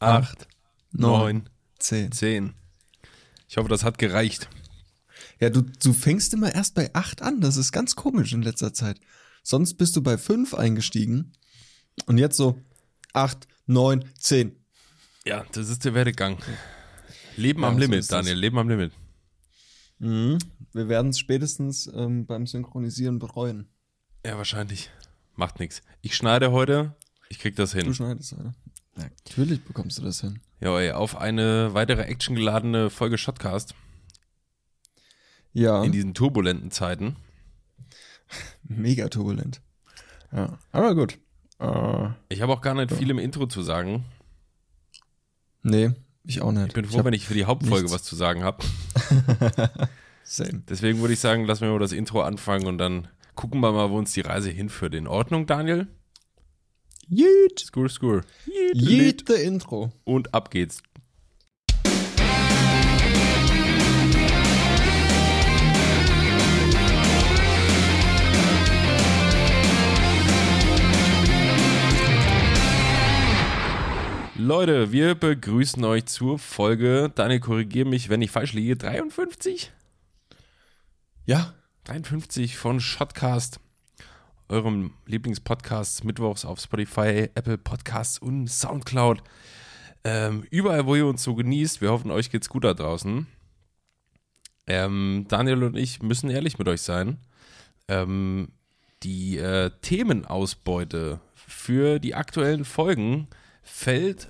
[0.00, 0.46] acht,
[0.92, 1.48] neun,
[1.78, 2.12] zehn.
[2.12, 2.54] zehn.
[3.48, 4.48] Ich hoffe, das hat gereicht.
[5.40, 7.40] Ja, du, du fängst immer erst bei acht an.
[7.40, 9.00] Das ist ganz komisch in letzter Zeit.
[9.42, 11.32] Sonst bist du bei fünf eingestiegen.
[12.06, 12.60] Und jetzt so
[13.12, 14.56] acht, neun, zehn.
[15.24, 16.38] Ja, das ist der Werdegang.
[17.36, 18.10] Leben Ja, am so Limit.
[18.10, 18.92] Daniel, Leben am Limit.
[19.98, 20.38] Mhm.
[20.72, 23.68] Wir werden es spätestens ähm, beim Synchronisieren bereuen.
[24.24, 24.90] Ja, wahrscheinlich.
[25.34, 25.82] Macht nichts.
[26.02, 26.96] Ich schneide heute.
[27.28, 27.94] Ich krieg das Du hin.
[27.94, 28.54] schneidest, oder?
[28.96, 30.40] Natürlich bekommst du das hin.
[30.60, 33.74] Ja, ey, auf eine weitere actiongeladene Folge Shotcast
[35.52, 37.16] Ja, in diesen turbulenten Zeiten.
[38.62, 39.60] mega turbulent.
[40.32, 41.18] Ja, aber gut.
[41.60, 44.04] Äh, Ich habe auch gar nicht viel im Intro zu sagen.
[45.62, 45.90] nee,
[46.24, 46.68] ich auch nicht.
[46.68, 47.94] Ich bin froh, hab- wenn ich für die Hauptfolge nichts.
[47.94, 48.64] was zu sagen habe.
[50.24, 50.62] Same.
[50.68, 53.90] Deswegen würde ich sagen, lassen wir mal das Intro anfangen und dann gucken wir mal,
[53.90, 54.94] wo uns die Reise hinführt.
[54.94, 55.86] In Ordnung, Daniel?
[57.08, 57.60] Yeet.
[57.60, 58.22] Skur, skur.
[58.74, 59.92] Yeet the Intro.
[60.04, 60.82] Und ab geht's.
[74.38, 79.72] Leute, wir begrüßen euch zur Folge, Daniel, korrigiere mich, wenn ich falsch liege, 53?
[81.24, 81.54] Ja,
[81.84, 83.60] 53 von Shotcast,
[84.48, 89.22] eurem Lieblingspodcast, mittwochs auf Spotify, Apple Podcasts und Soundcloud.
[90.04, 93.26] Ähm, überall, wo ihr uns so genießt, wir hoffen, euch geht's gut da draußen.
[94.66, 97.18] Ähm, Daniel und ich müssen ehrlich mit euch sein.
[97.88, 98.48] Ähm,
[99.02, 103.28] die äh, Themenausbeute für die aktuellen Folgen
[103.62, 104.28] fällt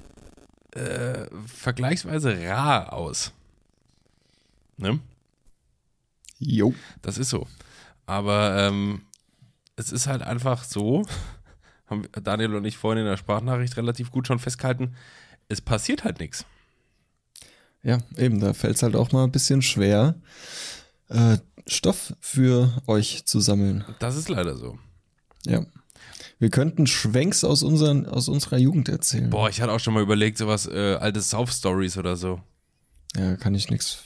[0.73, 3.33] äh, vergleichsweise rar aus.
[4.77, 5.01] Ne?
[6.39, 6.75] jo.
[7.03, 7.47] Das ist so.
[8.05, 9.03] Aber ähm,
[9.77, 11.05] es ist halt einfach so,
[11.87, 14.97] haben Daniel und ich vorhin in der Sprachnachricht relativ gut schon festgehalten,
[15.49, 16.45] es passiert halt nichts.
[17.83, 20.17] Ja, eben, da fällt es halt auch mal ein bisschen schwer,
[21.09, 23.85] äh, Stoff für euch zu sammeln.
[23.99, 24.79] Das ist leider so.
[25.45, 25.65] Ja.
[26.39, 29.31] Wir könnten Schwenks aus, unseren, aus unserer Jugend erzählen.
[29.31, 32.41] Boah, ich hatte auch schon mal überlegt, sowas, äh, alte South-Stories oder so.
[33.17, 34.03] Ja, kann ich nichts.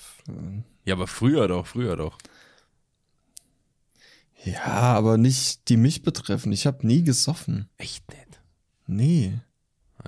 [0.85, 2.19] Ja, aber früher doch, früher doch.
[4.45, 4.65] Ja,
[4.95, 6.53] aber nicht die mich betreffen.
[6.53, 7.69] Ich habe nie gesoffen.
[7.77, 8.41] Echt nett.
[8.87, 9.39] Nee.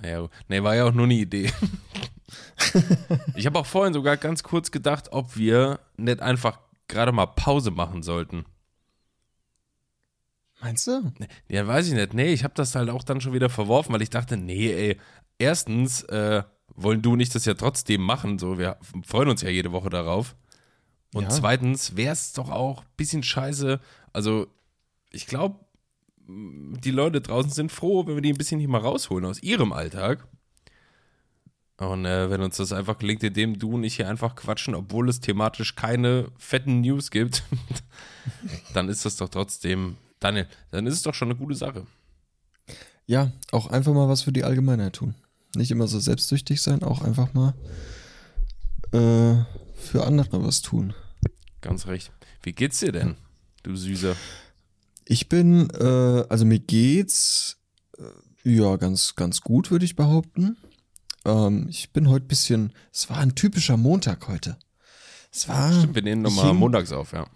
[0.01, 1.53] Naja, nee, war ja auch nur eine Idee.
[3.37, 7.71] ich habe auch vorhin sogar ganz kurz gedacht, ob wir nicht einfach gerade mal Pause
[7.71, 8.45] machen sollten.
[10.61, 11.13] Meinst du?
[11.49, 12.15] Ja, weiß ich nicht.
[12.15, 14.97] Nee, ich habe das halt auch dann schon wieder verworfen, weil ich dachte, nee, ey,
[15.39, 16.45] erstens äh,
[16.75, 19.91] wollen du und ich das ja trotzdem machen, so, wir freuen uns ja jede Woche
[19.91, 20.37] darauf.
[21.15, 21.29] Und Ja.
[21.31, 23.81] zweitens wäre es doch auch ein bisschen scheiße,
[24.13, 24.47] also
[25.11, 25.65] ich glaube,
[26.27, 29.73] die Leute draußen sind froh, wenn wir die ein bisschen hier mal rausholen aus ihrem
[29.73, 30.27] Alltag.
[31.79, 35.09] Und äh, wenn uns das einfach gelingt, indem du und ich hier einfach quatschen, obwohl
[35.09, 37.43] es thematisch keine fetten News gibt,
[38.75, 41.87] dann ist das doch trotzdem, Daniel, dann ist es doch schon eine gute Sache.
[43.07, 45.15] Ja, auch einfach mal was für die Allgemeinheit tun.
[45.57, 47.55] Nicht immer so selbstsüchtig sein, auch einfach mal
[48.93, 49.45] äh,
[49.75, 50.95] für andere was tun.
[51.61, 52.13] Ganz recht.
[52.43, 53.17] Wie geht's dir denn,
[53.63, 54.17] du Süßer?
[55.05, 57.59] Ich bin, äh, also mir geht's
[57.99, 60.57] äh, ja ganz, ganz gut, würde ich behaupten.
[61.25, 64.57] Ähm, ich bin heute bisschen, es war ein typischer Montag heute.
[65.33, 67.27] Es war, Stimmt, wir nehmen nochmal montags auf, ja.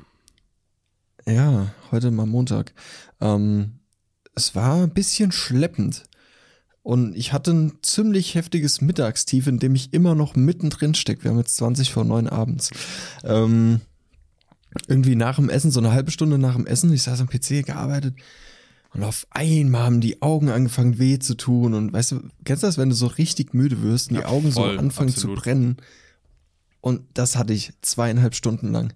[1.27, 2.73] Ja, heute mal Montag.
[3.21, 3.81] Ähm,
[4.35, 6.05] es war ein bisschen schleppend.
[6.83, 11.25] Und ich hatte ein ziemlich heftiges Mittagstief, in dem ich immer noch mittendrin stecke.
[11.25, 12.71] Wir haben jetzt 20 vor 9 abends.
[13.25, 13.81] Ähm,
[14.89, 17.65] irgendwie nach dem Essen, so eine halbe Stunde nach dem Essen, ich saß am PC
[17.67, 18.15] gearbeitet
[18.93, 21.75] und auf einmal haben die Augen angefangen weh zu tun.
[21.75, 24.29] Und weißt du, kennst du das, wenn du so richtig müde wirst und die Ja,
[24.29, 25.37] Augen voll, so anfangen absolut.
[25.39, 25.77] zu brennen?
[26.81, 28.93] Und das hatte ich zweieinhalb Stunden lang.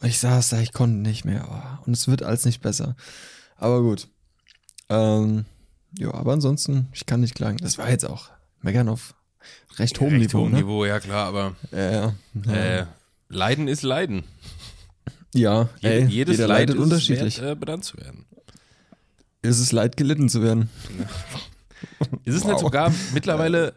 [0.00, 1.46] Und ich saß da, ich konnte nicht mehr.
[1.50, 2.96] Oh, und es wird alles nicht besser.
[3.56, 4.08] Aber gut.
[4.88, 5.44] Ähm,
[5.98, 7.58] ja, aber ansonsten, ich kann nicht klagen.
[7.58, 8.30] Das war jetzt auch
[8.62, 9.14] meckern auf
[9.76, 10.38] recht hohem Recht Niveau.
[10.40, 10.58] hohem ne?
[10.58, 12.14] Niveau, ja klar, aber Ja, ja.
[12.46, 12.52] ja.
[12.54, 12.86] äh,
[13.28, 14.24] Leiden ist Leiden.
[15.34, 17.36] Ja Je, ey, jedes jeder Leid leidet ist unterschiedlich.
[17.36, 18.24] Es wert, äh, benannt zu werden.
[19.42, 20.68] Ist es leid, gelitten zu werden?
[22.24, 22.50] Ist es Wow.
[22.50, 23.74] nicht sogar mittlerweile,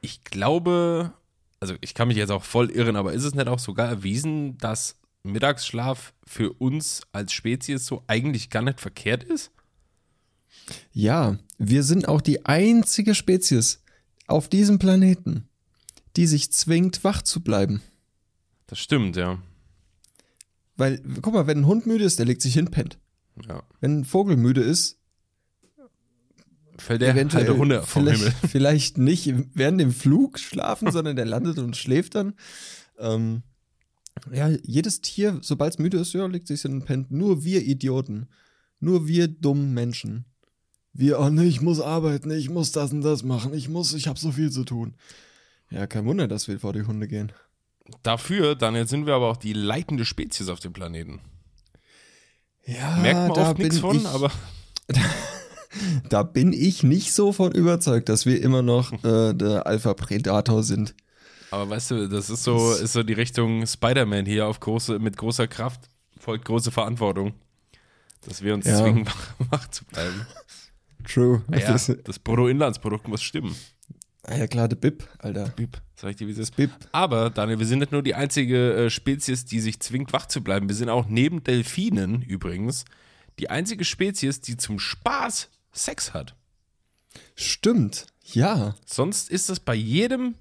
[0.00, 1.12] ich glaube,
[1.58, 4.56] also ich kann mich jetzt auch voll irren, aber ist es nicht auch sogar erwiesen,
[4.58, 9.50] dass Mittagsschlaf für uns als Spezies so eigentlich gar nicht verkehrt ist?
[10.92, 13.82] Ja, wir sind auch die einzige Spezies
[14.26, 15.48] auf diesem Planeten,
[16.16, 17.82] die sich zwingt, wach zu bleiben.
[18.68, 19.38] Das stimmt, ja.
[20.80, 22.98] Weil, guck mal, wenn ein Hund müde ist, der legt sich hin, pennt.
[23.46, 23.62] ja.
[23.80, 24.96] Wenn ein Vogel müde ist,
[26.78, 28.34] Fällt der eventuell halbe Hunde vom vielleicht, Himmel.
[28.48, 32.32] vielleicht nicht während dem Flug schlafen, sondern der landet und schläft dann.
[32.98, 33.42] Ähm,
[34.32, 37.10] ja, jedes Tier, sobald es müde ist, ja, legt sich hin und pennt.
[37.10, 38.28] Nur wir Idioten.
[38.78, 40.24] Nur wir dummen Menschen.
[40.94, 44.08] Wir, oh nee, ich muss arbeiten, ich muss das und das machen, ich muss, ich
[44.08, 44.94] habe so viel zu tun.
[45.70, 47.32] Ja, kein Wunder, dass wir vor die Hunde gehen.
[48.02, 51.20] Dafür, Daniel, sind wir aber auch die leitende Spezies auf dem Planeten.
[52.64, 54.30] Ja, Merkt man da oft nichts von, ich, aber
[56.08, 60.94] Da bin ich nicht so von überzeugt, dass wir immer noch äh, der Alpha-Predator sind.
[61.52, 65.16] Aber weißt du, das ist so, ist so die Richtung Spider-Man hier auf große, mit
[65.16, 65.80] großer Kraft
[66.18, 67.34] folgt große Verantwortung.
[68.22, 68.78] Dass wir uns Ja.
[68.78, 70.26] zwingen, wach, wach zu bleiben.
[71.08, 71.42] True.
[71.50, 71.72] Ja,
[72.04, 73.56] das Bruttoinlandsprodukt muss stimmen.
[74.24, 75.48] Ah ja, klar, der Bib, Alter.
[75.56, 76.56] Bip, sag ich dir, wie es ist.
[76.56, 76.70] Bib.
[76.92, 80.42] Aber, Daniel, wir sind nicht nur die einzige äh, Spezies, die sich zwingt, wach zu
[80.42, 80.68] bleiben.
[80.68, 82.84] Wir sind auch neben Delfinen übrigens
[83.38, 86.34] die einzige Spezies, die zum Spaß Sex hat.
[87.34, 88.06] Stimmt.
[88.24, 88.74] Ja.
[88.84, 90.34] Sonst ist das bei jedem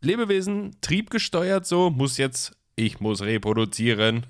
[0.00, 4.26] Lebewesen triebgesteuert so, muss jetzt, ich muss reproduzieren.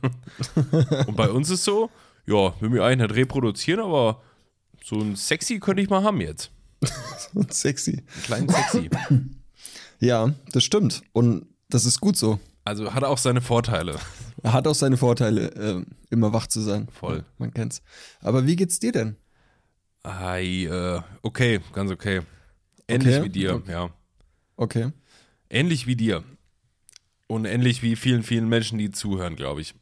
[1.06, 1.91] Und bei uns ist so,
[2.26, 4.23] ja, will mich eigentlich nicht reproduzieren, aber
[4.82, 6.50] so ein Sexy könnte ich mal haben jetzt.
[7.35, 8.03] Und sexy.
[8.25, 8.91] Kleinen Sexy.
[10.00, 11.03] Ja, das stimmt.
[11.12, 12.38] Und das ist gut so.
[12.65, 13.97] Also hat auch seine Vorteile.
[14.43, 16.88] Er hat auch seine Vorteile, äh, immer wach zu sein.
[16.88, 17.25] Voll.
[17.38, 17.83] Man kennt's.
[18.21, 19.17] Aber wie geht's dir denn?
[20.05, 22.21] Hi, äh, okay, ganz okay.
[22.89, 23.25] Ähnlich Okay.
[23.25, 23.73] wie dir, Okay.
[23.73, 23.91] ja.
[24.56, 24.93] Okay.
[25.50, 26.23] Ähnlich wie dir.
[27.29, 29.75] Und ähnlich wie vielen, vielen Menschen, die zuhören, glaube ich.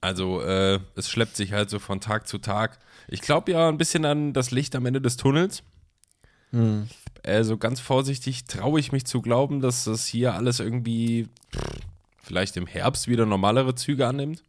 [0.00, 2.80] Also, äh, es schleppt sich halt so von Tag zu Tag.
[3.06, 5.62] Ich glaube ja ein bisschen an das Licht am Ende des Tunnels.
[6.52, 6.88] Hm.
[7.24, 11.28] Also ganz vorsichtig traue ich mich zu glauben, dass das hier alles irgendwie
[12.22, 14.42] vielleicht im Herbst wieder normalere Züge annimmt.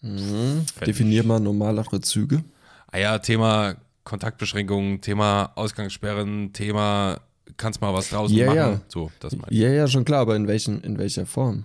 [0.00, 0.66] Mhm.
[0.84, 2.44] Definier mal normalere Züge.
[2.88, 7.20] Ah ja, Thema Kontaktbeschränkungen, Thema Ausgangssperren, Thema
[7.56, 8.56] kannst mal was draußen Ja, machen.
[8.56, 8.80] ja.
[8.88, 9.58] So, das meine ich.
[9.58, 11.64] Ja, ja, schon klar, aber in, welchen, in welcher Form?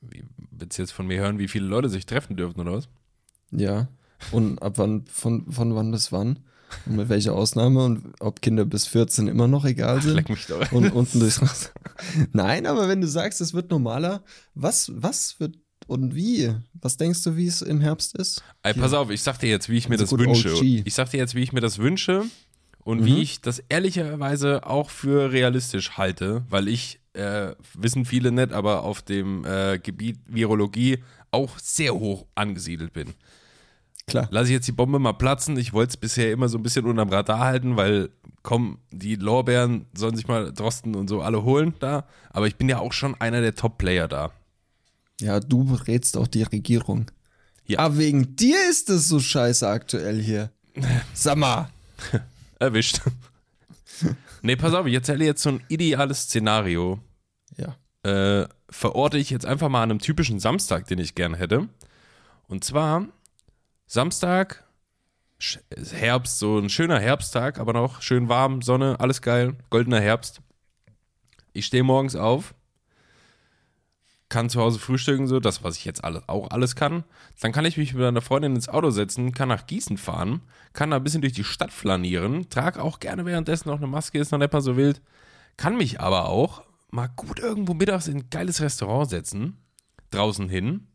[0.00, 2.88] Wie, willst du jetzt von mir hören, wie viele Leute sich treffen dürfen oder was?
[3.50, 3.88] Ja.
[4.32, 6.40] Und ab wann, von, von wann bis wann?
[6.86, 7.84] Und mit welcher Ausnahme?
[7.84, 10.14] Und ob Kinder bis 14 immer noch egal sind?
[10.14, 10.72] Leck mich doch.
[10.72, 11.70] und unten durchs Raster.
[12.32, 14.22] Nein, aber wenn du sagst, es wird normaler,
[14.54, 15.56] was, was wird
[15.86, 16.54] und wie?
[16.80, 18.42] Was denkst du, wie es im Herbst ist?
[18.62, 20.54] Ey, pass auf, ich sag dir jetzt, wie ich mir Also das gut, wünsche.
[20.54, 20.62] OG.
[20.86, 22.24] Ich sag dir jetzt, wie ich mir das wünsche
[22.82, 23.04] und Mhm.
[23.04, 28.82] wie ich das ehrlicherweise auch für realistisch halte, weil ich, äh, wissen viele nicht, aber
[28.82, 30.98] auf dem äh, Gebiet Virologie
[31.30, 33.14] auch sehr hoch angesiedelt bin.
[34.06, 34.28] Klar.
[34.30, 35.56] Lass ich jetzt die Bombe mal platzen.
[35.56, 38.10] Ich wollte es bisher immer so ein bisschen unterm Radar halten, weil,
[38.42, 42.06] komm, die Lorbeeren sollen sich mal Drosten und so alle holen da.
[42.30, 44.30] Aber ich bin ja auch schon einer der Top-Player da.
[45.20, 47.10] Ja, du berätst auch die Regierung.
[47.66, 47.78] Ja.
[47.78, 50.50] Aber wegen dir ist es so scheiße aktuell hier.
[51.14, 51.70] Sag mal.
[52.58, 53.00] Erwischt.
[54.42, 56.98] nee, pass auf, ich erzähle jetzt so ein ideales Szenario.
[57.56, 57.76] Ja.
[58.02, 61.68] Äh, verorte ich jetzt einfach mal an einem typischen Samstag, den ich gern hätte.
[62.48, 63.06] Und zwar
[63.94, 64.64] Samstag,
[65.92, 70.40] Herbst, so ein schöner Herbsttag, aber noch schön warm, Sonne, alles geil, goldener Herbst.
[71.52, 72.56] Ich stehe morgens auf,
[74.28, 77.04] kann zu Hause frühstücken, so das, was ich jetzt alles, auch alles kann.
[77.40, 80.40] Dann kann ich mich mit einer Freundin ins Auto setzen, kann nach Gießen fahren,
[80.72, 84.18] kann da ein bisschen durch die Stadt flanieren, trage auch gerne währenddessen noch eine Maske,
[84.18, 85.02] ist noch nicht mal so wild,
[85.56, 89.56] kann mich aber auch mal gut irgendwo mittags in ein geiles Restaurant setzen,
[90.10, 90.88] draußen hin.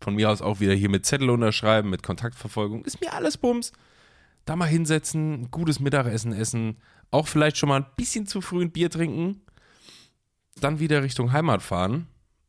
[0.00, 3.72] Von mir aus auch wieder hier mit Zettel unterschreiben, mit Kontaktverfolgung, ist mir alles Bums.
[4.46, 6.78] Da mal hinsetzen, ein gutes Mittagessen essen,
[7.10, 9.42] auch vielleicht schon mal ein bisschen zu früh ein Bier trinken,
[10.60, 12.06] dann wieder Richtung Heimat fahren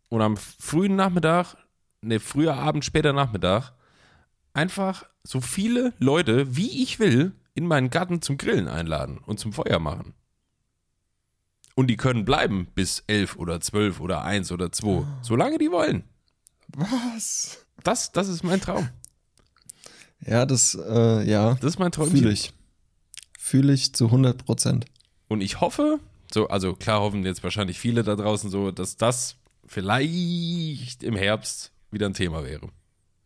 [0.10, 1.55] und am frühen Nachmittag,
[2.01, 3.74] ne, früher Abend, später Nachmittag,
[4.53, 9.53] einfach so viele Leute, wie ich will, in meinen Garten zum Grillen einladen und zum
[9.53, 10.13] Feuer machen.
[11.75, 16.03] Und die können bleiben bis elf oder zwölf oder eins oder zwei, solange die wollen.
[16.75, 17.66] Was?
[17.84, 18.90] Das, das ist mein Traum.
[20.25, 22.18] Ja, das, äh, ja, Das ist mein Träumchen.
[22.18, 22.54] fühle ich.
[23.40, 24.86] Fühle ich zu 100 Prozent.
[25.28, 26.00] Und ich hoffe,
[26.32, 29.36] so, also klar hoffen jetzt wahrscheinlich viele da draußen so, dass das
[29.66, 32.70] vielleicht im Herbst wieder ein Thema wäre.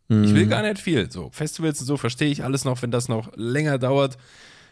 [0.08, 1.10] Ich will gar nicht viel.
[1.10, 4.16] So, Festivals und so verstehe ich alles noch, wenn das noch länger dauert.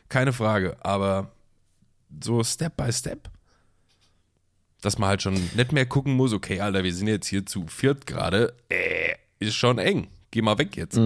[0.09, 0.77] Keine Frage.
[0.85, 1.33] Aber
[2.23, 3.29] so Step by Step,
[4.85, 7.67] dass man halt schon nicht mehr gucken muss, okay, Alter, wir sind jetzt hier zu
[7.67, 10.09] viert gerade, äh, ist schon eng.
[10.31, 10.99] Geh mal weg jetzt.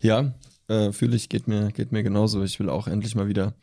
[0.00, 0.34] Ja,
[0.68, 2.42] äh, fühle ich, geht mir, geht mir genauso.
[2.44, 3.54] Ich will auch endlich mal wieder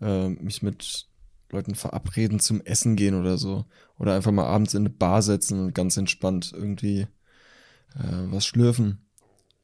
[0.00, 1.06] äh, mich mit
[1.50, 3.64] Leuten verabreden zum Essen gehen oder so.
[3.98, 7.06] Oder einfach mal abends in eine Bar setzen und ganz entspannt irgendwie
[7.94, 9.04] äh, was schlürfen.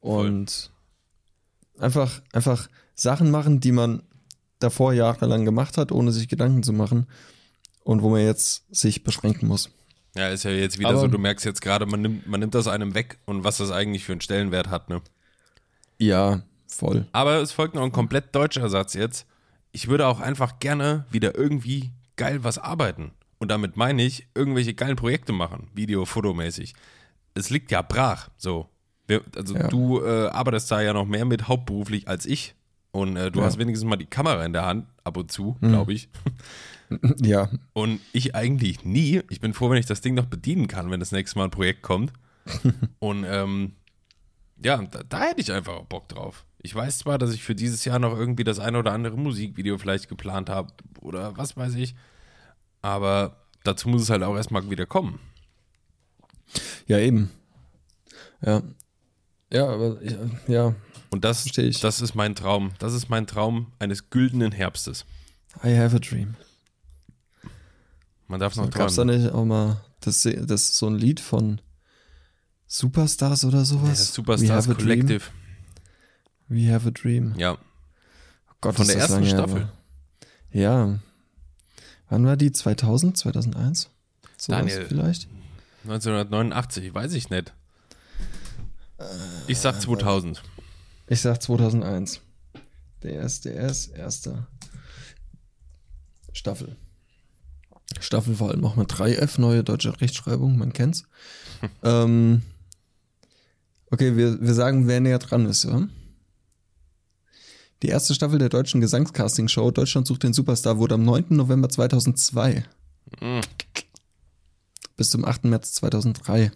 [0.00, 0.70] Und
[1.78, 4.02] einfach, einfach Sachen machen, die man
[4.58, 7.06] davor jahrelang gemacht hat, ohne sich Gedanken zu machen.
[7.88, 9.70] Und wo man jetzt sich beschränken muss.
[10.14, 12.54] Ja, ist ja jetzt wieder Aber- so, du merkst jetzt gerade, man nimmt, man nimmt
[12.54, 15.00] das einem weg und was das eigentlich für einen Stellenwert hat, ne?
[15.96, 17.06] Ja, voll.
[17.12, 19.26] Aber es folgt noch ein komplett deutscher Satz jetzt.
[19.72, 23.12] Ich würde auch einfach gerne wieder irgendwie geil was arbeiten.
[23.38, 26.74] Und damit meine ich, irgendwelche geilen Projekte machen, Video, Fotomäßig.
[27.32, 28.68] Es liegt ja brach, so.
[29.06, 29.68] Wir, also Ja.
[29.68, 32.54] du äh, arbeitest da ja noch mehr mit hauptberuflich als ich.
[32.90, 33.46] Und äh, du Ja.
[33.46, 36.10] hast wenigstens mal die Kamera in der Hand, ab und zu, glaube ich.
[37.20, 39.22] Ja, Und ich eigentlich nie.
[39.30, 41.50] Ich bin froh, wenn ich das Ding noch bedienen kann, wenn das nächste Mal ein
[41.50, 42.12] Projekt kommt.
[42.98, 43.72] Und ähm,
[44.62, 46.44] ja, da, da hätte ich einfach auch Bock drauf.
[46.60, 49.78] Ich weiß zwar, dass ich für dieses Jahr noch irgendwie das ein oder andere Musikvideo
[49.78, 51.94] vielleicht geplant habe oder was weiß ich,
[52.82, 55.20] aber dazu muss es halt auch erstmal wieder kommen.
[56.86, 57.30] ja, eben.
[58.44, 58.62] Ja.
[59.52, 60.74] Ja, aber ja, ja.
[61.10, 62.72] Und das, das ist mein Traum.
[62.78, 65.06] Das ist mein Traum eines güldenen Herbstes.
[65.64, 66.34] I have a dream.
[68.28, 69.22] Man darf noch Gab's da träumen.
[69.22, 71.60] nicht auch mal das, das so ein Lied von
[72.66, 73.88] Superstars oder Ja, sowas?
[73.98, 74.76] das We Superstars dream.
[74.76, 75.24] Collective.
[76.48, 77.34] We have a dream.
[77.36, 77.58] Ja,
[78.60, 79.68] Gott, Von der ersten Staffel.
[80.50, 80.98] Ja.
[82.10, 82.52] Wann war die?
[82.52, 83.16] 2000?
[83.16, 83.90] 2001?
[84.36, 84.86] So Daniel.
[84.86, 85.28] vielleicht?
[85.84, 87.52] 1989, weiß ich nicht.
[89.46, 90.42] Ich sag 2000.
[91.06, 92.20] Ich sag 2001.
[93.02, 94.46] Der SDS, erste
[96.32, 96.76] Staffel.
[98.00, 101.04] Staffel vor allem auch mit 3F, neue deutsche Rechtschreibung, man kennt's.
[101.82, 102.42] ähm,
[103.90, 105.88] okay, wir, wir sagen, wer näher dran ist, ja?
[107.82, 111.26] Die erste Staffel der deutschen Gesangscasting-Show Deutschland sucht den Superstar wurde am 9.
[111.30, 112.64] November 2002
[113.20, 113.40] Mm.
[114.96, 115.44] bis zum 8.
[115.44, 116.52] März 2003.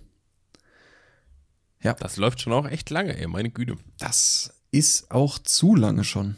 [1.80, 3.76] Das läuft schon auch echt lange, ey, meine Güte.
[3.98, 6.36] Das ist auch zu lange schon.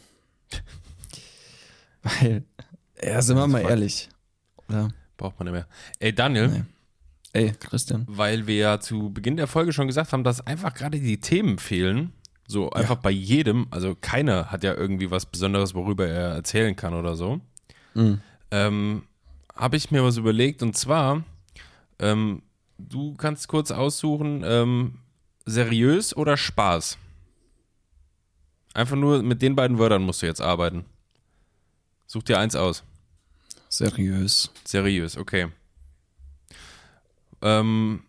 [2.01, 2.45] Weil,
[3.03, 4.09] ja, sind wir mal ehrlich.
[4.69, 4.89] Oder?
[5.17, 5.67] Braucht man nicht mehr.
[5.99, 6.63] Ey, Daniel, Nee.
[7.33, 8.05] Ey, Christian.
[8.07, 11.57] weil wir ja zu Beginn der Folge schon gesagt haben, dass einfach gerade die Themen
[11.59, 12.13] fehlen.
[12.47, 16.93] So einfach bei jedem, also keiner hat ja irgendwie was Besonderes, worüber er erzählen kann
[16.93, 17.41] oder so.
[17.93, 18.21] Mhm.
[18.51, 19.03] Ähm,
[19.55, 21.23] Habe ich mir was überlegt und zwar,
[21.99, 22.41] ähm,
[22.77, 24.99] du kannst kurz aussuchen, ähm,
[25.45, 26.97] seriös oder Spaß?
[28.73, 30.85] Einfach nur mit den beiden Wörtern musst du jetzt arbeiten.
[32.07, 32.83] Such dir eins aus.
[33.75, 34.51] Seriös.
[34.63, 35.47] Seriös, okay.
[37.41, 38.03] Ähm,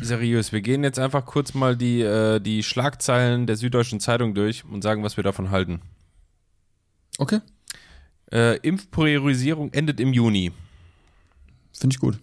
[0.00, 4.64] seriös, wir gehen jetzt einfach kurz mal die, äh, die Schlagzeilen der Süddeutschen Zeitung durch
[4.64, 5.80] und sagen, was wir davon halten.
[7.18, 7.40] Okay,
[8.30, 10.52] Äh, Impfpriorisierung endet im Juni.
[11.72, 12.20] finde ich gut.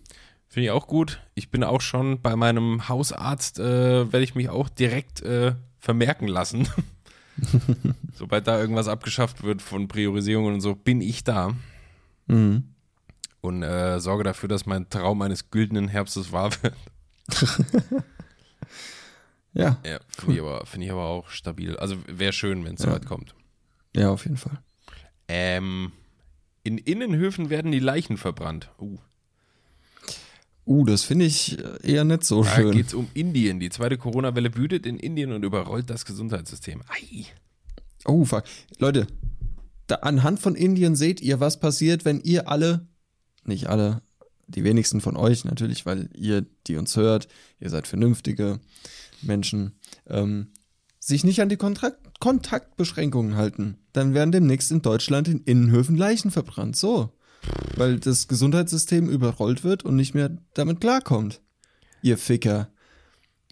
[0.48, 1.22] Finde ich auch gut.
[1.34, 6.30] Ich bin auch schon bei meinem Hausarzt, äh, werde ich mich auch direkt äh, vermerken
[6.30, 6.70] lassen.
[8.14, 11.54] Sobald da irgendwas abgeschafft wird von Priorisierungen und so, bin ich da.
[12.28, 12.64] Mhm.
[13.42, 16.74] und äh, sorge dafür, dass mein Traum eines güldenen Herbstes wahr wird.
[19.54, 21.78] Ja, Ja, finde ich, aber- finde ich aber auch stabil.
[21.78, 22.88] Also wäre schön, wenn es Ja.
[22.90, 23.34] soweit kommt.
[23.96, 24.60] ja, auf jeden Fall.
[25.30, 25.94] Ähm,
[26.64, 28.70] in Innenhöfen werden die Leichen verbrannt.
[28.80, 28.98] Uh,
[30.68, 32.72] Uh, das finde ich eher nicht so da schön.
[32.72, 33.60] geht es um Indien.
[33.60, 36.82] Die zweite Corona-Welle wütet in Indien und überrollt das Gesundheitssystem.
[36.90, 37.26] Ei.
[38.06, 38.46] Oh, fuck.
[38.80, 39.06] Leute,
[39.88, 42.88] da, anhand von Indien seht ihr, was passiert, wenn ihr alle,
[43.44, 44.02] nicht alle,
[44.48, 47.28] die wenigsten von euch natürlich, weil ihr, die uns hört,
[47.60, 48.60] ihr seid vernünftige
[49.22, 50.52] Menschen, ähm,
[51.00, 53.78] sich nicht an die Kontrakt Kontaktbeschränkungen halten.
[53.94, 56.76] Dann werden demnächst in Deutschland in Innenhöfen Leichen verbrannt.
[56.76, 57.12] So.
[57.76, 61.42] Weil das Gesundheitssystem überrollt wird und nicht mehr damit klarkommt.
[62.02, 62.70] Ihr Ficker.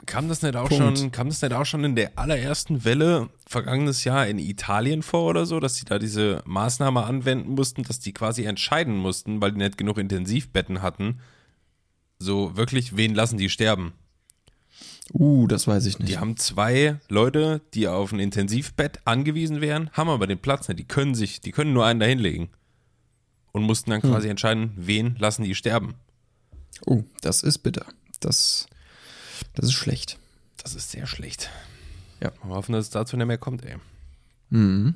[0.06, 0.98] Kam das nicht auch Punkt.
[0.98, 5.30] schon, kam das nicht auch schon in der allerersten Welle vergangenes Jahr in Italien vor
[5.30, 9.52] oder so, dass sie da diese Maßnahme anwenden mussten, dass die quasi entscheiden mussten, weil
[9.52, 11.20] die nicht genug Intensivbetten hatten,
[12.20, 13.94] so wirklich, wen lassen die sterben?
[15.12, 16.10] Uh, das weiß ich nicht.
[16.10, 20.80] Die haben zwei Leute, die auf ein Intensivbett angewiesen wären, haben aber den Platz nicht.
[20.80, 22.50] Die können sich, die können nur einen da hinlegen.
[23.52, 25.94] Und mussten dann quasi entscheiden, wen lassen die sterben.
[26.88, 27.86] Oh, das ist bitter.
[28.20, 28.66] Das,
[29.56, 30.18] das ist schlecht.
[30.58, 31.50] Das ist sehr schlecht.
[32.22, 32.32] Ja.
[32.44, 33.78] Wir hoffen, dass es dazu nicht mehr kommt, ey.
[34.50, 34.96] Mhm.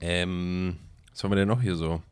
[0.00, 0.76] Ähm,
[1.10, 2.02] was haben wir denn noch hier so?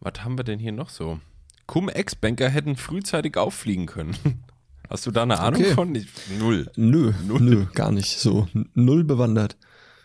[0.00, 1.20] Was haben wir denn hier noch so?
[1.66, 4.16] Cum-Ex-Banker hätten frühzeitig auffliegen können.
[4.90, 5.74] Hast du da eine Ahnung Okay.
[5.74, 5.94] von?
[5.94, 6.08] Ich,
[6.38, 6.70] null.
[6.76, 7.40] Nö, Null.
[7.40, 8.18] nö, gar nicht.
[8.18, 9.56] So, null bewandert.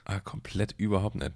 [0.06, 1.32] Ah, komplett überhaupt nicht.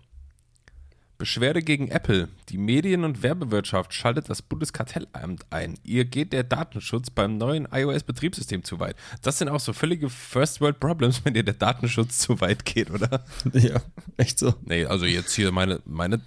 [1.21, 2.29] Beschwerde gegen Apple.
[2.49, 5.77] Die Medien- und Werbewirtschaft schaltet das Bundeskartellamt ein.
[5.83, 8.95] Ihr geht der Datenschutz beim neuen iOS-Betriebssystem zu weit.
[9.21, 13.23] Das sind auch so völlige First-World-Problems, wenn dir der Datenschutz zu weit geht, oder?
[13.53, 13.83] Ja,
[14.17, 14.55] echt so.
[14.65, 16.19] Nee, also jetzt hier meine, meine,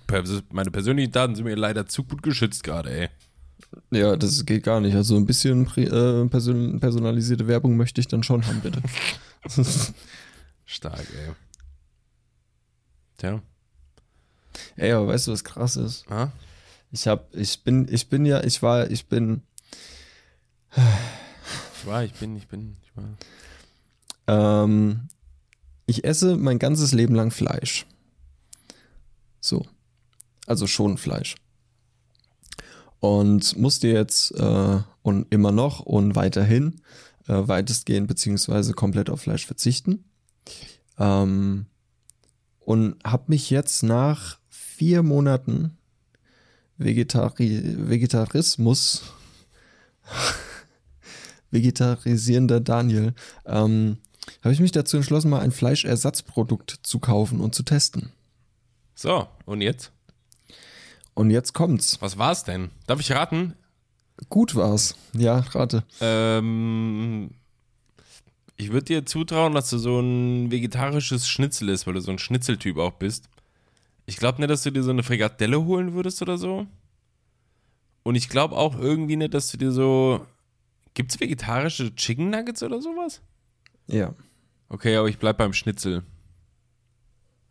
[0.52, 3.08] meine persönlichen Daten sind mir leider zu gut geschützt gerade, ey.
[3.90, 4.94] Ja, das geht gar nicht.
[4.94, 8.80] Also ein bisschen äh, person personalisierte Werbung möchte ich dann schon haben, bitte.
[10.64, 11.32] Stark, ey.
[13.18, 13.42] Tja.
[14.76, 16.10] Ey, aber weißt du, was krass ist?
[16.10, 16.32] Ah?
[16.92, 19.42] Ich hab, ich bin, ich bin ja, ich war, ich bin.
[20.76, 24.64] Ich war, ich bin, ich bin, ich war.
[24.64, 25.08] Ähm,
[25.86, 27.86] ich esse mein ganzes Leben lang Fleisch.
[29.40, 29.66] So.
[30.46, 31.34] Also schon Fleisch.
[33.00, 36.80] Und musste jetzt äh, und immer noch und weiterhin
[37.28, 40.04] äh, weitestgehend beziehungsweise komplett auf Fleisch verzichten.
[40.98, 41.66] Ähm,
[42.60, 44.38] und habe mich jetzt nach
[44.76, 45.76] vier Monaten
[46.76, 49.02] Vegetari Vegetarismus,
[51.50, 53.14] vegetarisierender Daniel,
[53.46, 53.98] ähm,
[54.42, 58.12] habe ich mich dazu entschlossen, mal ein Fleischersatzprodukt zu kaufen und zu testen.
[58.94, 59.92] So, und jetzt?
[61.14, 62.00] Und jetzt kommt's.
[62.00, 62.70] Was war's denn?
[62.86, 63.54] Darf ich raten?
[64.28, 64.96] Gut war's.
[65.12, 65.84] Ja, rate.
[66.00, 67.30] Ähm,
[68.56, 72.18] ich würde dir zutrauen, dass du so ein vegetarisches Schnitzel ist, weil du so ein
[72.18, 73.28] Schnitzeltyp auch bist.
[74.06, 76.66] Ich glaube nicht, dass du dir so eine Frikadelle holen würdest oder so.
[78.02, 80.26] Und ich glaube auch irgendwie nicht, dass du dir so.
[80.92, 83.22] Gibt's vegetarische Chicken Nuggets oder sowas?
[83.86, 84.14] Ja.
[84.68, 86.02] Okay, aber ich bleib beim Schnitzel.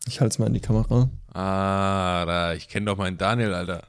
[0.07, 1.09] Ich halte es mal in die Kamera.
[1.33, 3.87] Ah, da, ich kenne doch meinen Daniel, Alter.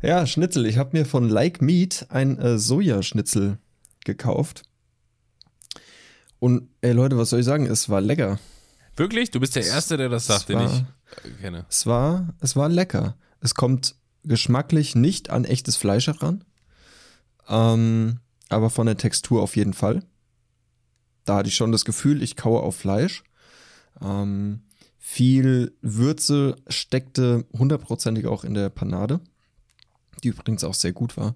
[0.00, 0.66] Ja, Schnitzel.
[0.66, 3.58] Ich habe mir von Like Meat ein äh, Sojaschnitzel
[4.04, 4.62] gekauft.
[6.38, 7.66] Und ey Leute, was soll ich sagen?
[7.66, 8.38] Es war lecker.
[8.98, 9.30] Wirklich?
[9.30, 11.66] Du bist der Erste, der das sagt, den war- ich äh, kenne.
[11.68, 13.16] Es war, es war lecker.
[13.40, 16.44] Es kommt geschmacklich nicht an echtes Fleisch heran.
[17.48, 20.02] Ähm, aber von der Textur auf jeden Fall.
[21.24, 23.22] Da hatte ich schon das Gefühl, ich kaue auf Fleisch.
[24.00, 24.62] Ähm,
[24.98, 29.20] viel Würze steckte hundertprozentig auch in der Panade,
[30.22, 31.34] die übrigens auch sehr gut war.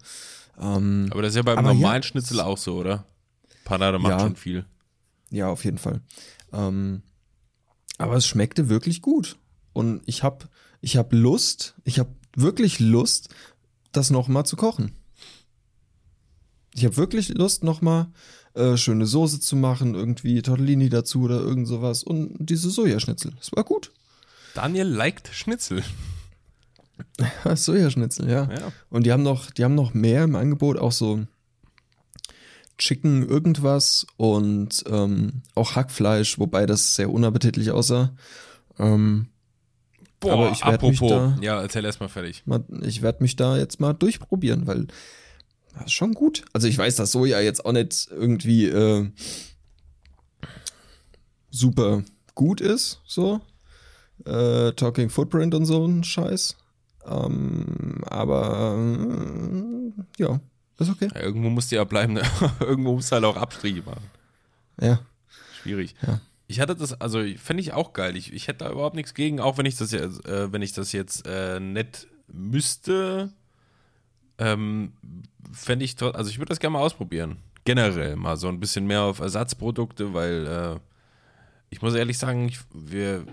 [0.60, 2.06] Ähm, Aber das ist ja beim normalen ja.
[2.06, 3.06] Schnitzel auch so, oder?
[3.64, 4.20] Panade macht Ja.
[4.20, 4.66] schon viel.
[5.30, 6.00] Ja, auf jeden Fall.
[6.52, 7.02] Ähm,
[8.02, 9.36] aber es schmeckte wirklich gut.
[9.72, 10.48] Und ich habe
[10.80, 13.28] ich hab Lust, ich habe wirklich Lust,
[13.92, 14.92] das nochmal zu kochen.
[16.74, 18.08] Ich habe wirklich Lust, nochmal
[18.54, 22.02] äh, schöne Soße zu machen, irgendwie Tortellini dazu oder irgend sowas.
[22.02, 23.32] Und diese Sojaschnitzel.
[23.38, 23.92] Das war gut.
[24.54, 25.82] Daniel liked Schnitzel.
[27.54, 28.50] Sojaschnitzel, ja.
[28.50, 28.72] Ja.
[28.90, 31.26] Und die haben noch, die haben noch mehr im Angebot, auch so
[32.82, 38.12] Chicken irgendwas und ähm, auch Hackfleisch, wobei das sehr unappetitlich aussah.
[38.78, 39.26] Ähm,
[40.20, 42.42] Boah, Aber ich werd mich da- ja, erzähl erst mal fertig.
[42.46, 44.86] mal, ich werde mich da jetzt mal durchprobieren, weil
[45.74, 46.44] das ist schon gut.
[46.52, 49.10] Also ich weiß, dass Soja jetzt auch nicht irgendwie äh,
[51.50, 52.02] super
[52.34, 53.40] gut ist, so.
[54.24, 56.56] Äh, Talking Footprint und so ein Scheiß.
[57.04, 60.40] Ähm, aber äh, ja,
[60.88, 61.08] ist okay.
[61.14, 62.22] Ja, irgendwo musst du ja bleiben, ne?
[62.60, 64.10] irgendwo musst du halt auch Abstriche machen.
[64.80, 65.00] Ja.
[65.62, 65.94] Schwierig.
[66.06, 66.20] Ja.
[66.46, 68.16] Ich hatte das, also fände ich auch geil.
[68.16, 70.72] Ich, ich hätte da überhaupt nichts gegen, auch wenn ich das jetzt, äh, wenn ich
[70.72, 73.32] das jetzt äh, nicht müsste,
[74.38, 74.92] ähm,
[75.52, 77.38] fände ich, also ich würde das gerne mal ausprobieren.
[77.64, 80.80] Generell mal so ein bisschen mehr auf Ersatzprodukte, weil äh,
[81.70, 83.24] ich muss ehrlich sagen, ich, wir,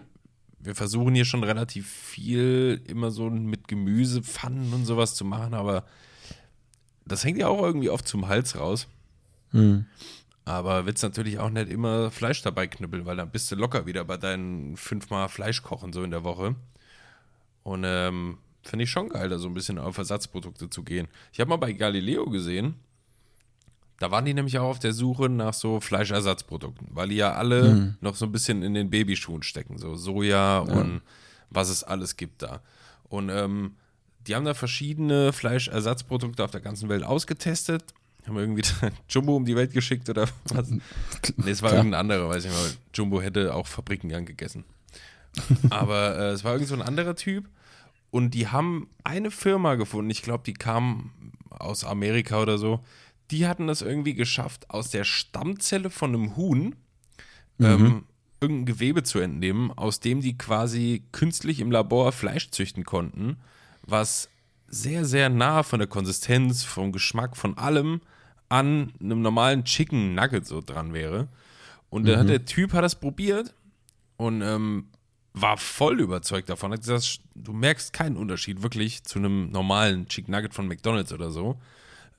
[0.59, 5.53] wir versuchen hier schon relativ viel immer so mit Gemüse, Pfannen und sowas zu machen,
[5.53, 5.83] aber
[7.11, 8.87] das hängt ja auch irgendwie oft zum Hals raus.
[9.51, 9.85] Hm.
[10.45, 14.03] Aber willst natürlich auch nicht immer Fleisch dabei knüppeln, weil dann bist du locker wieder
[14.03, 16.55] bei deinen fünfmal Fleisch kochen so in der Woche.
[17.63, 21.07] Und ähm, finde ich schon geil, da so ein bisschen auf Ersatzprodukte zu gehen.
[21.31, 22.75] Ich habe mal bei Galileo gesehen,
[23.99, 27.95] da waren die nämlich auch auf der Suche nach so Fleischersatzprodukten, weil die ja alle
[28.01, 31.01] noch so ein bisschen in den Babyschuhen stecken, so Soja und
[31.49, 32.61] was es alles gibt da.
[33.03, 33.75] Und ähm,
[34.29, 37.93] die haben da verschiedene Fleischersatzprodukte auf der ganzen Welt ausgetestet,
[38.27, 38.61] haben irgendwie
[39.09, 40.69] Jumbo um die Welt geschickt oder was?
[41.37, 41.79] Nee, es war Klar.
[41.81, 42.71] irgendein anderer, weiß ich mal.
[42.93, 44.63] Jumbo hätte auch Fabriken gern gegessen.
[45.69, 47.49] Aber äh, es war irgend so ein anderer Typ.
[48.11, 51.11] Und die haben eine Firma gefunden, ich glaube, die kam
[51.49, 52.79] aus Amerika oder so.
[53.31, 56.75] Die hatten das irgendwie geschafft, aus der Stammzelle von einem Huhn
[57.59, 58.05] ähm,
[58.41, 63.37] irgendein Gewebe zu entnehmen, aus dem die quasi künstlich im Labor Fleisch züchten konnten,
[63.91, 64.30] was
[64.67, 68.02] sehr, sehr nah von der Konsistenz, vom Geschmack, von allem
[68.49, 71.28] an einem normalen Chicken Nugget so dran wäre.
[71.89, 73.54] Und dann hat der Typ hat das probiert
[74.17, 74.89] und ähm,
[75.34, 76.71] war voll überzeugt davon.
[76.71, 81.32] Hat gesagt, du merkst keinen Unterschied wirklich zu einem normalen Chicken Nugget von McDonalds oder
[81.32, 81.60] so.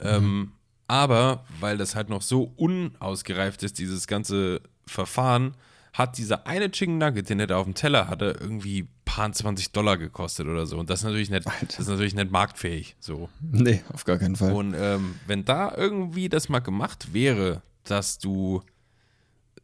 [0.01, 0.53] Ähm,
[0.89, 5.55] aber weil das halt noch so unausgereift ist, dieses ganze Verfahren,
[5.93, 9.73] hat dieser eine Chicken Nugget, den er da auf dem Teller hatte, irgendwie paar 20
[9.73, 10.79] Dollar gekostet oder so.
[10.79, 12.97] Und das ist natürlich nicht, das ist natürlich nicht marktfähig.
[13.01, 13.29] So.
[13.41, 14.53] Nee, auf gar keinen Fall.
[14.53, 18.63] Und ähm, wenn da irgendwie das mal gemacht wäre, dass du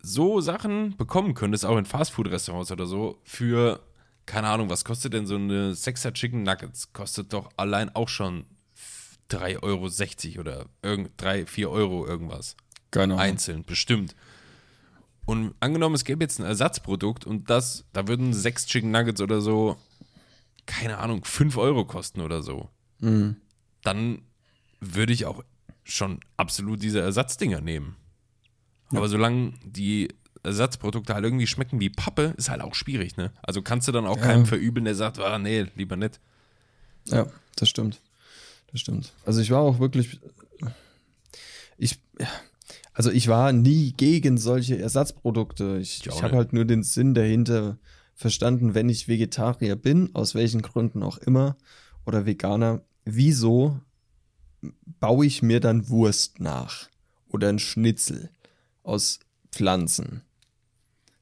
[0.02, 3.80] so Sachen bekommen könntest, auch in Fastfood-Restaurants oder so, für,
[4.24, 6.92] keine Ahnung, was kostet denn so eine Sechser Chicken Nuggets?
[6.92, 8.46] Kostet doch allein auch schon
[9.30, 12.56] 3,60 Euro oder irgend, 3, 4 Euro irgendwas.
[12.90, 14.14] Keine Einzeln, bestimmt.
[15.26, 19.40] Und angenommen, es gäbe jetzt ein Ersatzprodukt und das, da würden sechs Chicken Nuggets oder
[19.40, 19.76] so,
[20.66, 22.68] keine Ahnung, 5 Euro kosten oder so.
[23.82, 24.22] Dann
[24.80, 25.44] würde ich auch
[25.84, 27.96] schon absolut diese Ersatzdinger nehmen.
[28.90, 30.08] Aber solange die
[30.44, 33.32] Ersatzprodukte halt irgendwie schmecken wie Pappe, ist halt auch schwierig, ne?
[33.42, 34.22] Also kannst du dann auch Ja.
[34.22, 36.20] keinem verübeln, der sagt, ah, nee, lieber nicht.
[37.06, 38.00] Ja, das stimmt.
[38.70, 39.12] Das stimmt.
[39.24, 40.20] Also ich war auch wirklich.
[41.78, 41.98] Ich.
[42.96, 45.76] Also ich war nie gegen solche Ersatzprodukte.
[45.82, 47.78] Ich, Ich ich habe halt nur den Sinn dahinter
[48.14, 51.58] verstanden, wenn ich Vegetarier bin, aus welchen Gründen auch immer,
[52.06, 53.78] oder Veganer, wieso
[54.98, 56.88] baue ich mir dann Wurst nach?
[57.28, 58.30] Oder ein Schnitzel
[58.82, 59.20] aus
[59.52, 60.22] Pflanzen?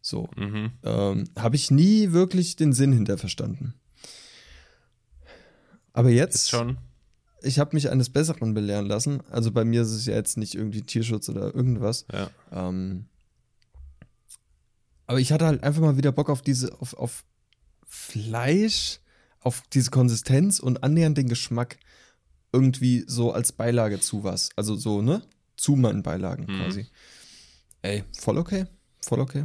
[0.01, 0.29] So.
[0.37, 0.75] Mhm.
[0.85, 3.75] Ähm, habe ich nie wirklich den Sinn hinter verstanden.
[5.93, 6.79] Aber jetzt, Ist schon.
[7.45, 9.23] Ich habe mich eines Besseren belehren lassen.
[9.31, 12.07] Also bei mir ist es ja jetzt nicht irgendwie Tierschutz oder irgendwas.
[12.13, 12.31] Ja.
[12.53, 13.07] Ähm,
[15.07, 17.25] aber ich hatte halt einfach mal wieder Bock auf diese, auf, auf
[17.87, 19.01] Fleisch,
[19.41, 21.79] auf diese Konsistenz und annähernd den Geschmack
[22.53, 24.51] irgendwie so als Beilage zu was.
[24.57, 25.23] Also so, ne?
[25.57, 26.57] Zu meinen Beilagen Mhm.
[26.63, 26.87] quasi.
[27.83, 28.65] Ey, voll okay.
[29.03, 29.45] Voll okay.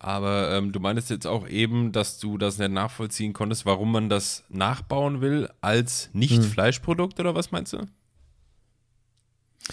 [0.00, 4.08] Aber ähm, du meinst jetzt auch eben, dass du das nicht nachvollziehen konntest, warum man
[4.08, 6.20] das nachbauen will als Hm.
[6.20, 7.84] Nicht-Fleischprodukt oder was meinst du?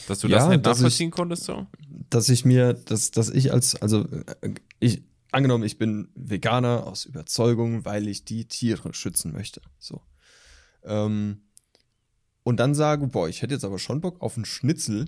[0.07, 1.67] Dass du Ja, das nicht dass ich- nachvollziehen konntest so?
[2.09, 4.05] dass ich mir, dass, dass ich als, also
[4.41, 9.61] äh, ich, angenommen, ich bin Veganer aus Überzeugung, weil ich die Tiere schützen möchte.
[9.79, 10.01] So.
[10.83, 11.41] Ähm,
[12.43, 15.07] und dann sage, boah, ich hätte jetzt aber schon Bock auf einen Schnitzel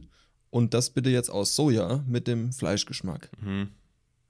[0.49, 3.30] und das bitte jetzt aus Soja mit dem Fleischgeschmack.
[3.41, 3.69] Mhm.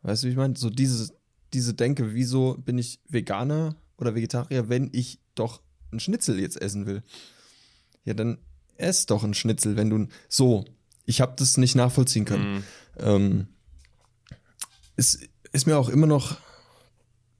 [0.07, 0.55] Weißt du, wie ich meine?
[0.55, 1.11] So diese,
[1.51, 6.85] diese Denke, wieso bin ich Veganer oder Vegetarier, wenn ich doch einen Schnitzel jetzt essen
[6.85, 7.03] will?
[8.05, 8.37] Ja, dann
[8.77, 10.63] ess doch einen Schnitzel, wenn du so.
[11.03, 12.53] Ich habe das nicht nachvollziehen können.
[12.53, 12.63] Mhm.
[12.99, 13.47] Ähm,
[14.95, 15.19] es
[15.51, 16.37] ist mir auch immer noch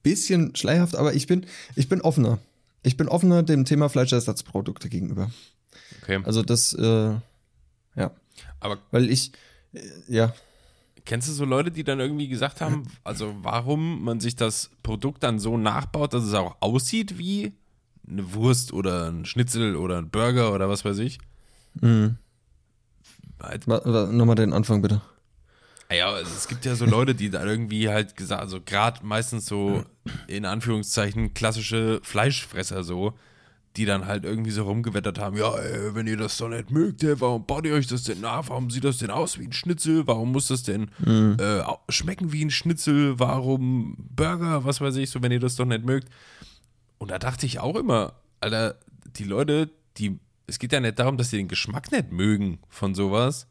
[0.04, 2.38] bisschen schleierhaft, aber ich bin, ich bin offener.
[2.84, 5.32] Ich bin offener dem Thema Fleischersatzprodukte gegenüber.
[6.02, 6.20] Okay.
[6.26, 7.16] Also das, äh,
[7.96, 8.12] ja,
[8.60, 9.32] Aber weil ich,
[9.72, 10.34] äh, ja,
[11.08, 15.24] kennst du so Leute, die dann irgendwie gesagt haben, also warum man sich das Produkt
[15.24, 17.54] dann so nachbaut, dass es auch aussieht wie
[18.08, 21.18] eine Wurst oder ein Schnitzel oder ein Burger oder was weiß ich?
[23.42, 25.02] Halt, wa- wa- nochmal den Anfang bitte.
[25.92, 29.46] Ja, also es gibt ja so Leute, die da irgendwie halt gesagt, also gerade meistens
[29.46, 29.86] so
[30.28, 33.14] in Anführungszeichen klassische Fleischfresser so,
[33.78, 37.04] die dann halt irgendwie so rumgewettert haben, ja, ey, wenn ihr das doch nicht mögt,
[37.04, 38.50] ey, warum baut ihr euch das denn nach?
[38.50, 40.06] Warum sieht das denn aus wie ein Schnitzel?
[40.08, 40.90] Warum muss das denn
[41.40, 43.20] äh, au- schmecken wie ein Schnitzel?
[43.20, 44.66] Warum Burger?
[44.66, 46.10] Was weiß ich, so, wenn ihr das doch nicht mögt.
[46.98, 48.76] Und da dachte ich auch immer, Alter,
[49.16, 52.96] die Leute, die, es geht ja nicht darum, dass sie den Geschmack nicht mögen von
[52.96, 53.48] sowas,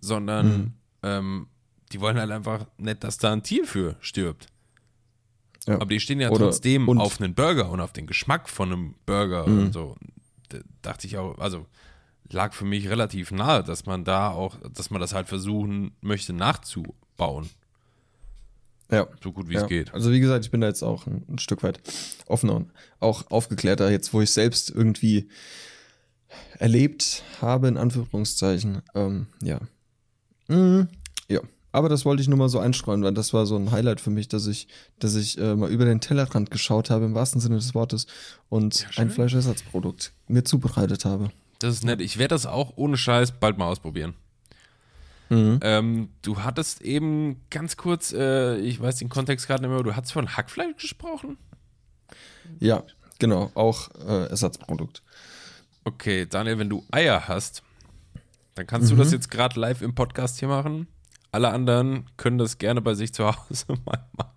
[0.00, 1.46] sondern ähm,
[1.92, 4.46] die wollen halt einfach nicht, dass da ein Tier für stirbt.
[5.66, 5.74] Ja.
[5.74, 8.72] Aber die stehen ja Oder- trotzdem und- auf einen Burger und auf den Geschmack von
[8.72, 9.96] einem Burger und so.
[10.48, 11.66] Da dachte ich auch, also
[12.30, 16.32] lag für mich relativ nahe, dass man da auch, dass man das halt versuchen möchte
[16.32, 17.48] nachzubauen,
[18.90, 19.06] Ja.
[19.22, 19.62] so gut wie ja.
[19.62, 19.92] es geht.
[19.92, 21.80] Also wie gesagt, ich bin da jetzt auch ein, ein Stück weit
[22.26, 25.28] offener und auch aufgeklärter, jetzt wo ich selbst irgendwie
[26.58, 28.82] erlebt habe, in Anführungszeichen.
[28.94, 29.60] Ähm, ja.
[30.48, 30.88] Mhm.
[31.78, 31.80] Ja.
[31.80, 34.10] Aber das wollte ich nur mal so einstreuen, weil das war so ein Highlight für
[34.10, 34.66] mich, dass ich,
[34.98, 38.06] dass ich äh, mal über den Tellerrand geschaut habe, im wahrsten Sinne des Wortes,
[38.48, 39.04] und schön.
[39.04, 41.30] ein Fleischersatzprodukt mir zubereitet habe.
[41.60, 42.00] Das ist nett.
[42.00, 44.14] Ich werde das auch ohne Scheiß bald mal ausprobieren.
[45.28, 45.60] Mhm.
[45.62, 49.94] Ähm, du hattest eben ganz kurz, äh, ich weiß den Kontext gerade nicht mehr, du
[49.94, 51.36] hattest von Hackfleisch gesprochen?
[52.58, 52.82] Ja,
[53.18, 55.02] genau, auch äh, Ersatzprodukt.
[55.84, 57.62] Okay, Daniel, wenn du Eier hast,
[58.54, 60.88] dann kannst du das jetzt gerade live im Podcast hier machen.
[61.30, 64.32] Alle anderen können das gerne bei sich zu Hause mal, ma-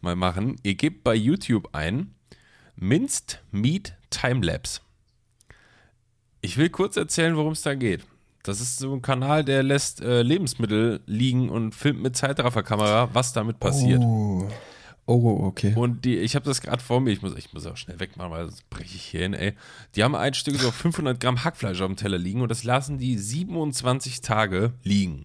[0.00, 0.56] mal machen.
[0.62, 2.14] Ihr gebt bei YouTube ein
[2.76, 4.80] Minced Meat Timelapse.
[6.40, 8.04] Ich will kurz erzählen, worum es da geht.
[8.44, 13.32] Das ist so ein Kanal, der lässt äh, Lebensmittel liegen und filmt mit Zeitrafferkamera, was
[13.32, 14.00] damit passiert.
[14.02, 14.48] Oh.
[15.10, 15.72] Oh, okay.
[15.74, 18.30] Und die, ich habe das gerade vor mir, ich muss, ich muss auch schnell wegmachen,
[18.30, 19.54] weil sonst breche ich hier hin, ey.
[19.96, 22.98] Die haben ein Stück so 500 Gramm Hackfleisch auf dem Teller liegen und das lassen
[22.98, 25.24] die 27 Tage liegen.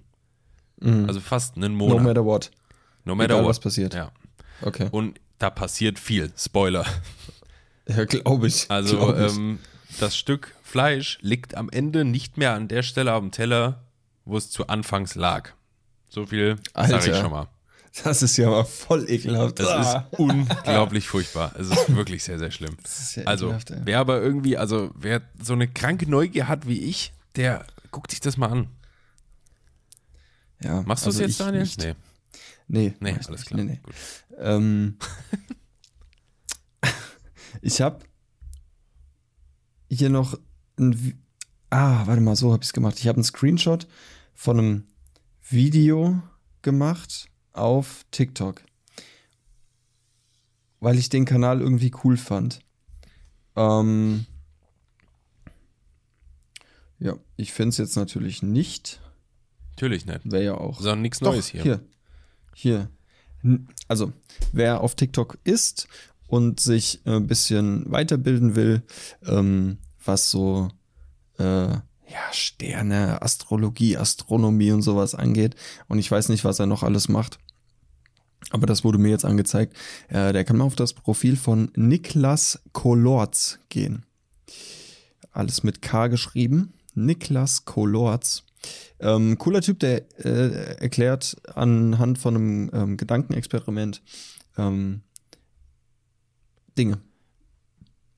[0.83, 1.97] Also fast einen Monat.
[1.97, 2.51] No matter what.
[3.05, 3.49] No matter Egal, what.
[3.49, 3.93] was passiert.
[3.93, 4.11] Ja.
[4.61, 4.87] Okay.
[4.91, 6.31] Und da passiert viel.
[6.37, 6.85] Spoiler.
[7.87, 8.65] Ja, glaube ich.
[8.69, 9.35] Also Glaub ich.
[9.35, 9.59] ähm,
[9.99, 13.83] das Stück Fleisch liegt am Ende nicht mehr an der Stelle dem Teller,
[14.25, 15.49] wo es zu Anfangs lag.
[16.09, 17.47] So viel sage ich schon mal.
[18.03, 19.59] das ist ja mal voll ekelhaft.
[19.59, 20.07] Das Ah.
[20.11, 21.53] ist unglaublich furchtbar.
[21.59, 22.75] Es ist wirklich sehr, sehr schlimm.
[23.15, 27.65] ja also, wer aber irgendwie, also wer so eine kranke Neugier hat wie ich, der
[27.91, 28.67] guckt sich das mal an.
[30.63, 31.63] Ja, Machst du es also jetzt, Daniel?
[31.63, 31.79] Nicht.
[31.79, 31.95] Nee,
[32.67, 33.45] Nee, nee, alles nicht.
[33.45, 33.61] klar.
[33.63, 33.79] Nee, nee.
[33.83, 33.93] Gut.
[34.37, 34.97] Ähm,
[37.61, 37.99] ich habe
[39.89, 40.39] hier noch
[40.79, 41.19] ein.
[41.69, 42.99] Ah, warte mal, so habe ich es gemacht.
[42.99, 43.87] Ich habe einen Screenshot
[44.33, 44.83] von einem
[45.49, 46.21] Video
[46.61, 48.63] gemacht auf TikTok,
[50.79, 52.59] weil ich den Kanal irgendwie cool fand.
[53.55, 54.25] Ähm,
[56.99, 59.01] ja, ich finde es jetzt natürlich nicht.
[59.75, 60.19] Natürlich nicht.
[60.23, 60.79] Wäre ja auch.
[60.79, 61.63] Ist auch nichts Neues hier.
[61.63, 61.79] Hier.
[62.53, 62.89] Hier.
[63.87, 64.13] Also,
[64.51, 65.87] wer auf TikTok ist
[66.27, 68.83] und sich äh, ein bisschen weiterbilden will,
[69.25, 70.69] ähm, was so
[71.37, 71.81] äh, ja,
[72.31, 75.55] Sterne, Astrologie, Astronomie und sowas angeht,
[75.87, 77.39] und ich weiß nicht, was er noch alles macht.
[78.51, 79.75] Aber das wurde mir jetzt angezeigt.
[80.09, 84.05] Äh, der kann mal auf das Profil von Niklas Kolorz gehen.
[85.31, 86.73] Alles mit K geschrieben.
[86.93, 88.43] Niklas Kolorz.
[88.99, 94.01] Ähm, cooler Typ, der äh, erklärt anhand von einem ähm, Gedankenexperiment
[94.57, 95.01] ähm,
[96.77, 96.99] Dinge.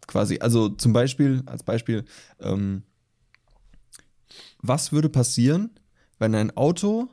[0.08, 0.40] Quasi.
[0.40, 2.06] Also zum Beispiel, als Beispiel,
[2.40, 2.84] ähm,
[4.60, 5.72] was würde passieren,
[6.20, 7.10] wenn ein Auto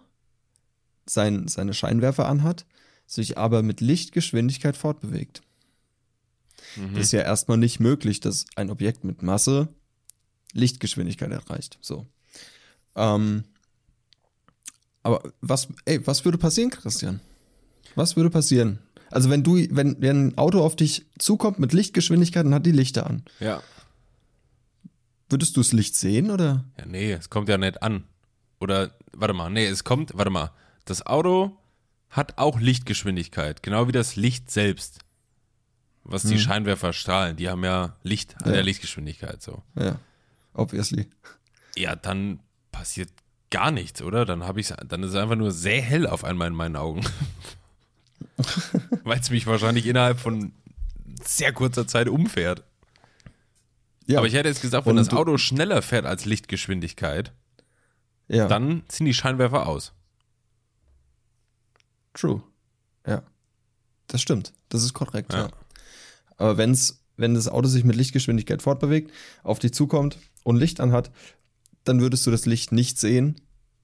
[1.07, 2.67] sein, seine Scheinwerfer anhat,
[3.07, 5.43] sich aber mit Lichtgeschwindigkeit fortbewegt?
[6.77, 6.95] Mhm.
[6.95, 9.69] Das ist ja erstmal nicht möglich, dass ein Objekt mit Masse
[10.53, 11.79] Lichtgeschwindigkeit erreicht.
[11.81, 12.07] So.
[12.97, 13.45] Ähm,
[15.03, 17.21] aber was, ey, was würde passieren, Christian?
[17.95, 18.79] Was würde passieren?
[19.11, 22.73] Also wenn du, wenn, wenn ein Auto auf dich zukommt mit Lichtgeschwindigkeit und hat die
[22.73, 23.63] Lichter an, Ja.
[25.29, 26.65] würdest du das Licht sehen oder?
[26.79, 28.05] Ja, nee, es kommt ja nicht an.
[28.61, 30.53] Oder, warte mal, nee, es kommt, warte mal.
[30.85, 31.57] Das Auto
[32.11, 35.01] hat auch Lichtgeschwindigkeit, genau wie das Licht selbst.
[36.05, 38.55] Was die Scheinwerfer strahlen, die haben ja Licht, an Ja.
[38.55, 39.63] der Lichtgeschwindigkeit so.
[39.77, 39.99] Ja,
[40.53, 41.09] obviously.
[41.77, 42.41] Ja, dann
[42.83, 43.11] passiert
[43.51, 44.25] gar nichts, oder?
[44.25, 47.07] Dann habe ich dann ist es einfach nur sehr hell auf einmal in meinen Augen.
[49.05, 50.53] Weil es mich wahrscheinlich innerhalb von
[51.25, 52.65] sehr kurzer Zeit umfährt.
[54.07, 57.33] Ja, Aber ich hätte jetzt gesagt, wenn das Auto schneller fährt als Lichtgeschwindigkeit,
[58.27, 59.93] ja, dann sind die Scheinwerfer aus.
[62.15, 62.43] true.
[63.07, 63.23] Ja,
[64.09, 64.53] das stimmt.
[64.71, 65.33] Das ist korrekt.
[65.33, 65.43] Ja.
[65.43, 65.51] Ja.
[66.37, 69.13] Aber wenn's, wenn das Auto sich mit Lichtgeschwindigkeit fortbewegt,
[69.45, 71.13] auf dich zukommt und Licht anhat,
[71.85, 73.41] dann würdest du das Licht nicht sehen,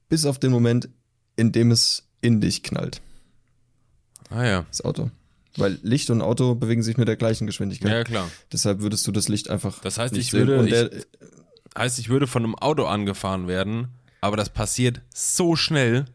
[0.09, 0.89] bis auf den Moment,
[1.35, 3.01] in dem es in dich knallt,
[4.29, 4.65] Ah ja.
[4.69, 5.09] das Auto.
[5.57, 7.91] Weil Licht und Auto bewegen sich mit der gleichen Geschwindigkeit.
[7.91, 8.29] Ja, klar.
[8.51, 9.79] Deshalb würdest du das Licht einfach.
[9.81, 10.47] Das heißt, nicht ich sehen.
[10.47, 10.91] würde- Und ich- der,
[11.77, 13.89] Heißt, ich würde von einem Auto angefahren werden,
[14.21, 16.05] aber das passiert so schnell,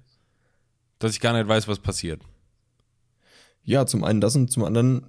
[0.98, 2.20] dass ich gar nicht weiß, was passiert.
[3.62, 5.06] ja, zum einen das und zum anderen.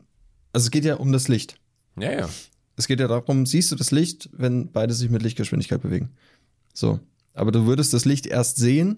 [0.54, 1.60] Also es geht ja um das Licht.
[2.00, 2.30] Ja, ja.
[2.78, 6.10] Es geht ja darum, siehst du das Licht, wenn beide sich mit Lichtgeschwindigkeit bewegen.
[6.76, 7.00] So.
[7.34, 8.98] Aber du würdest das Licht erst sehen,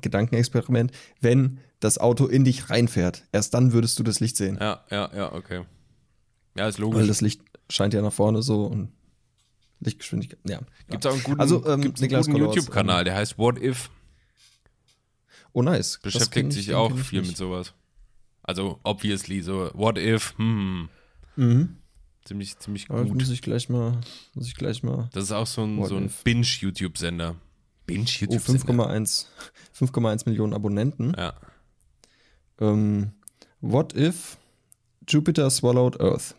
[0.00, 3.24] Gedankenexperiment, wenn das Auto in dich reinfährt.
[3.32, 4.56] Erst dann würdest du das Licht sehen.
[4.60, 5.64] Ja, ja, ja, okay.
[6.56, 7.06] Ja, ist Weil logisch.
[7.06, 8.90] das Licht scheint ja nach vorne so und
[9.80, 10.40] Lichtgeschwindigkeit.
[10.48, 10.60] Ja.
[10.88, 13.90] Gibt es auch einen guten, Also, ähm, guten YouTube-Kanal, der heißt What If,
[15.52, 15.98] Oh, nice.
[16.02, 17.72] Beschäftigt ich- sich den auch ich viel mit sowas.
[18.42, 20.88] Also, obviously, so What If, hm,
[21.36, 21.77] Mhm.
[22.28, 23.20] Ziemlich, ziemlich Aber das gut.
[23.20, 24.00] muss ich gleich mal,
[24.34, 25.08] muss ich gleich mal.
[25.12, 26.22] Das ist auch so ein, What so ein If.
[26.24, 27.34] Binge-YouTube-Sender.
[27.36, 27.42] Oh,
[27.86, 28.64] Binge-YouTube-Sender?
[28.64, 29.26] 5,1
[29.76, 31.14] 5,1 Millionen Abonnenten.
[31.16, 31.34] ja.
[32.60, 33.12] Ähm,
[33.60, 34.36] what if
[35.08, 36.34] Jupiter swallowed Earth?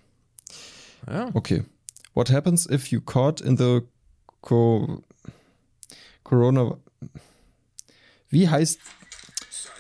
[1.08, 1.30] ja.
[1.34, 1.63] Okay.
[2.13, 3.82] What happens if you caught in the
[4.41, 5.02] co
[6.23, 6.78] Corona?
[8.30, 8.80] Wie heißt?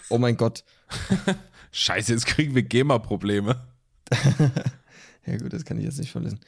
[0.09, 0.63] Oh mein Gott.
[1.71, 3.67] Scheiße, jetzt kriegen wir GEMA-Probleme.
[5.25, 6.39] Ja gut, das kann ich jetzt nicht verlesen.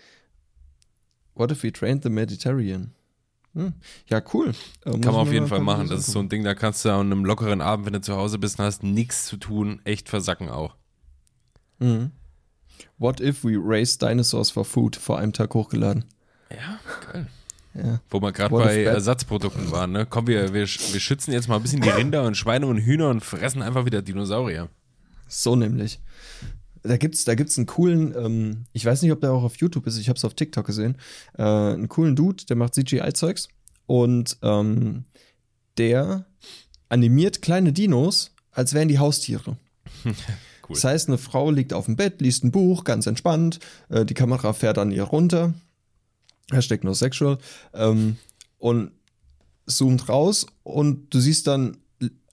[1.36, 2.92] What if we trained the Mediterranean?
[3.54, 3.74] Hm.
[4.08, 4.54] Ja, cool.
[4.86, 5.90] Äh, Kann man auf jeden Fall machen.
[5.90, 8.16] Das ist so ein Ding, da kannst du an einem lockeren Abend, wenn du zu
[8.16, 10.76] Hause bist und hast nichts zu tun, echt versacken auch.
[11.80, 12.12] Mhm.
[12.98, 14.96] What if we raised dinosaurs for food?
[14.96, 16.06] Vor einem Tag hochgeladen.
[16.50, 16.80] Ja,
[17.12, 17.28] geil.
[17.74, 18.02] Ja.
[18.10, 20.06] Wo wir gerade bei Ersatzprodukten waren, ne?
[20.06, 23.10] Komm, wir, wir, wir schützen jetzt mal ein bisschen die Rinder und Schweine und Hühner
[23.10, 24.70] und fressen einfach wieder Dinosaurier.
[25.28, 26.00] So nämlich.
[26.84, 29.86] Da gibt's, da gibt's einen coolen, ähm, ich weiß nicht, ob der auch auf YouTube
[29.86, 30.98] ist, ich habe es auf TikTok gesehen,
[31.38, 33.50] äh, einen coolen Dude, der macht CGI-Zeugs
[33.86, 35.06] und ähm,
[35.78, 36.26] der
[36.90, 39.58] animiert kleine Dinos, als wären die Haustiere.
[40.68, 40.76] Cool.
[40.76, 44.14] Das heißt, eine Frau liegt auf dem Bett, liest ein Buch, ganz entspannt, äh, die
[44.14, 45.54] Kamera fährt an ihr runter,
[46.52, 47.40] Hashtag no sexual,
[47.74, 48.18] ähm,
[48.60, 48.92] und
[49.66, 51.78] zoomt raus und du siehst dann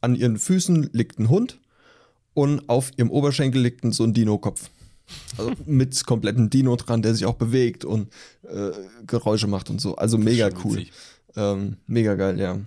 [0.00, 1.58] an ihren Füßen liegt ein Hund
[2.38, 4.70] und auf ihrem Oberschenkel liegt ein, so ein Dino-Kopf.
[5.36, 8.70] Also mit kompletten Dino dran, der sich auch bewegt und äh,
[9.08, 9.96] Geräusche macht und so.
[9.96, 10.84] Also mega cool.
[11.34, 12.60] Ähm, mega geil, ja.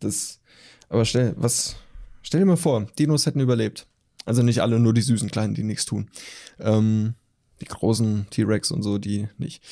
[0.00, 0.40] Das,
[0.88, 1.76] aber stell, was,
[2.22, 3.86] stell dir mal vor, Dinos hätten überlebt.
[4.24, 6.10] Also nicht alle, nur die süßen Kleinen, die nichts tun.
[6.58, 7.14] Ähm,
[7.60, 9.62] die großen T-Rex und so, die nicht.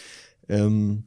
[0.48, 1.02] Ähm,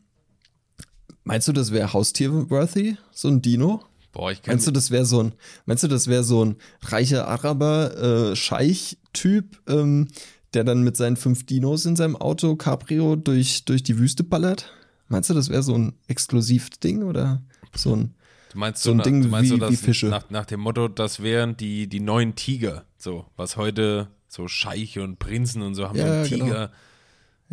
[1.24, 3.82] meinst du, das wäre Haustier-worthy, so ein Dino?
[4.16, 5.34] Boah, ich Meinst du, das wäre so ein,
[5.66, 10.08] meinst du, das wäre so ein reicher Araber, äh, Scheich-Typ, ähm,
[10.54, 14.72] der dann mit seinen fünf Dinos in seinem Auto Cabrio durch, durch die Wüste ballert?
[15.10, 17.44] Meinst du, das wäre so ein Exklusiv-Ding oder
[17.76, 18.16] so ein,
[18.54, 20.06] Du meinst So ein na- Ding du meinst wie- so, wie Fische.
[20.08, 22.86] Nach, nach dem Motto, das wären die, die neuen Tiger.
[22.98, 26.46] So, was heute so Scheiche und Prinzen und so haben Ja, so einen genau.
[26.46, 26.72] Tiger.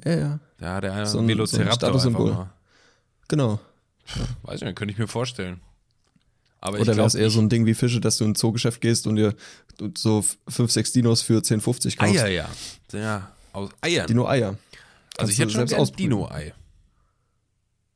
[0.05, 2.31] ja, ja, Da hat er So ein- Velociraptor so ein Statussymbol.
[2.31, 2.53] einfach mal.
[3.27, 3.61] genau.
[4.45, 5.61] Weiß ich nicht, könnte ich mir vorstellen.
[6.63, 8.81] Aber Oder wäre es eher so ein Ding wie Fische, dass du in ein Zoogeschäft
[8.81, 9.35] gehst und dir
[9.99, 12.23] so fünf, sechs Dinos für 10,50 kaufst?
[12.23, 12.49] Eier, ja.
[12.93, 14.07] Ja, aus Eiern.
[14.07, 14.57] Dino-Eier.
[15.19, 15.97] also ich hätte schon ausbrüten.
[15.97, 16.55] Dino-Ei.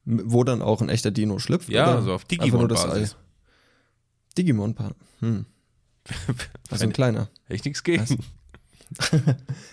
[0.05, 1.69] Wo dann auch ein echter Dino schlüpft?
[1.69, 2.25] Ja, so auf?
[2.25, 3.15] Digimon-Basis.
[4.37, 4.95] digimon -Paar.
[5.21, 5.47] Hm.
[6.71, 7.29] Also ein kleiner.
[7.45, 8.05] Hätte ich nichts gegen.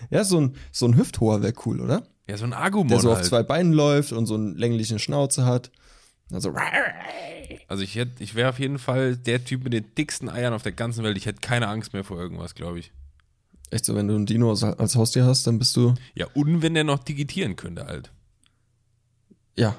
[0.09, 2.03] Ja, so ein, so ein Hüfthoher wäre cool, oder?
[2.27, 3.25] Ja, so ein Agumon Der so auf halt.
[3.25, 5.71] zwei Beinen läuft und so einen länglichen Schnauze hat.
[6.33, 6.53] Also,
[7.67, 10.71] Also ich ich wäre auf jeden Fall der Typ mit den dicksten Eiern auf der
[10.71, 11.17] ganzen Welt.
[11.17, 12.91] Ich hätte keine Angst mehr vor irgendwas, glaube ich.
[13.71, 16.73] echt so, wenn du einen Dino als- Haustier hast, dann bist du, Ja, und wenn
[16.73, 18.11] der noch digitieren könnte halt.
[19.55, 19.75] ja.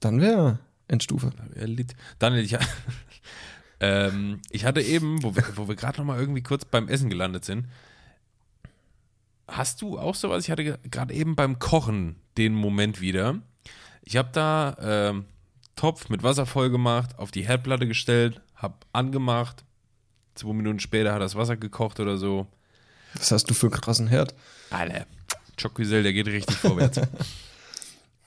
[0.00, 0.58] Dann wäre
[0.88, 1.32] Endstufe.
[1.54, 2.56] Er litt- Daniel, ich,
[3.80, 7.08] ähm, ich hatte eben, wo wir, wo wir gerade noch mal irgendwie kurz beim Essen
[7.08, 7.66] gelandet sind,
[9.48, 10.44] hast du auch sowas?
[10.44, 13.40] Ich hatte ge- gerade eben beim Kochen den Moment wieder.
[14.08, 15.24] Ich habe da ähm,
[15.74, 19.64] Topf mit Wasser voll gemacht, auf die Herdplatte gestellt, hab angemacht.
[20.34, 22.46] Zwei Minuten später hat das Wasser gekocht oder so.
[23.14, 24.34] Was hast du für einen krassen Herd?
[24.70, 25.06] Alter,
[25.60, 27.00] Chocusel, der geht richtig vorwärts.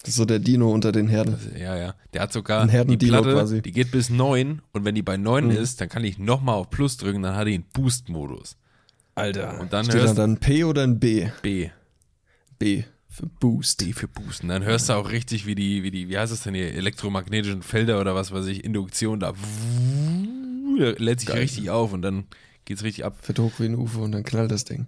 [0.01, 1.37] Das ist so der Dino unter den Herden.
[1.57, 1.93] Ja, ja.
[2.13, 3.61] Der hat sogar Ein die Platte, quasi.
[3.61, 5.51] die geht bis 9 und wenn die bei 9 Mhm.
[5.51, 8.55] ist, dann kann ich nochmal auf Plus drücken, dann hat die einen Boost-Modus.
[9.15, 9.59] Alter.
[9.59, 11.27] Und dann Steht da hörst- dann P oder ein B?
[11.41, 11.69] B.
[12.57, 13.79] B für Boost.
[13.79, 14.47] B für Boosten.
[14.47, 17.63] Dann hörst du auch richtig, wie die, wie die, wie heißt es denn hier, elektromagnetischen
[17.63, 21.39] Felder oder was weiß ich, Induktion da, da lädt sich Geil.
[21.39, 22.25] richtig auf und dann
[22.65, 23.17] geht's richtig ab.
[23.21, 24.87] Fährt hoch wie ein UFO und dann knallt das Ding.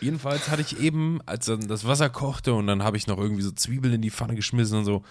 [0.00, 3.42] Jedenfalls hatte ich eben, als dann das Wasser kochte und dann habe ich noch irgendwie
[3.42, 5.02] so Zwiebeln in die Pfanne geschmissen und so.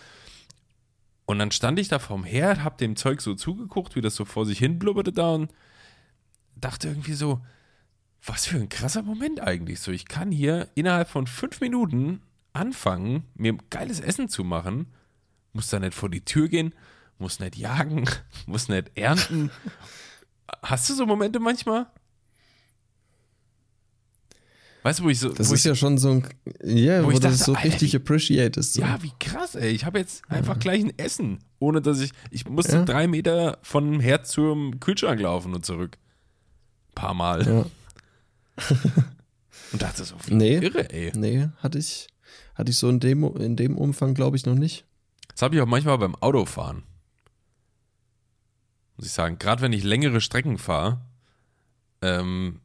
[1.25, 4.25] Und dann stand ich da vorm Herd, hab dem Zeug so zugeguckt, wie das so
[4.25, 5.51] vor sich hin blubberte da und
[6.57, 7.41] dachte irgendwie so,
[8.23, 9.79] was für ein krasser Moment eigentlich.
[9.79, 12.21] So, ich kann hier innerhalb von fünf Minuten
[12.53, 14.93] anfangen, mir geiles Essen zu machen,
[15.53, 16.73] muss da nicht vor die Tür gehen,
[17.17, 18.09] muss nicht jagen,
[18.45, 19.51] muss nicht ernten.
[20.63, 21.87] Hast du so Momente manchmal?
[24.83, 25.29] Weißt du, wo ich so.
[25.29, 26.27] Das wo ist ich, ja schon so ein,
[26.63, 28.73] ja, wo wo, ich du dachte, das so Alter, richtig appreciatest.
[28.73, 28.81] So.
[28.81, 29.69] Ja, wie krass, ey.
[29.69, 32.11] Ich habe jetzt einfach gleich ein Essen, ohne dass ich.
[32.31, 32.85] Ich musste Ja.
[32.85, 35.99] drei Meter von Herd zum Kühlschrank laufen und zurück.
[36.95, 37.45] Paar Mal.
[37.47, 37.65] Ja.
[39.71, 40.57] Und dachte so, wie Nee.
[40.57, 41.11] irre, ey.
[41.15, 42.07] Nee, hatte ich,
[42.55, 44.85] hatte ich so in dem, in dem Umfang, glaube ich, noch nicht.
[45.29, 46.83] Das habe ich auch manchmal beim Autofahren.
[48.97, 49.37] Muss ich sagen.
[49.39, 51.01] Gerade wenn ich längere Strecken fahre,
[52.01, 52.59] ähm,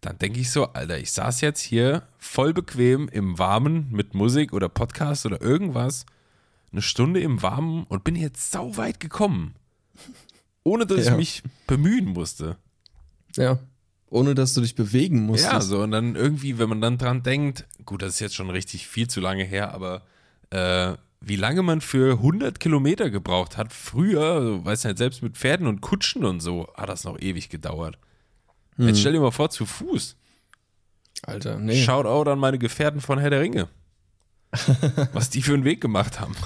[0.00, 4.52] dann denke ich so, Alter, ich saß jetzt hier voll bequem im Warmen mit Musik
[4.52, 6.06] oder Podcast oder irgendwas,
[6.72, 9.54] eine Stunde im Warmen und bin jetzt sau weit gekommen.
[10.64, 11.12] Ohne dass Ja.
[11.12, 12.56] ich mich bemühen musste.
[13.36, 13.58] Ja.
[14.10, 15.52] Ohne dass du dich bewegen musstest.
[15.52, 18.50] Ja, so und dann irgendwie, wenn man dann dran denkt, gut, das ist jetzt schon
[18.50, 20.02] richtig viel zu lange her, aber
[20.50, 25.36] äh, wie lange man für 100 Kilometer gebraucht hat, früher, also, weiß nicht, selbst mit
[25.36, 27.98] Pferden und Kutschen und so, hat das noch ewig gedauert.
[28.76, 28.88] Hm.
[28.88, 30.16] Jetzt stell dir mal vor, zu Fuß.
[31.22, 31.82] Alter, nee.
[31.82, 33.68] Shoutout an meine Gefährten von Herr der Ringe.
[35.12, 36.36] Was die für einen Weg gemacht haben.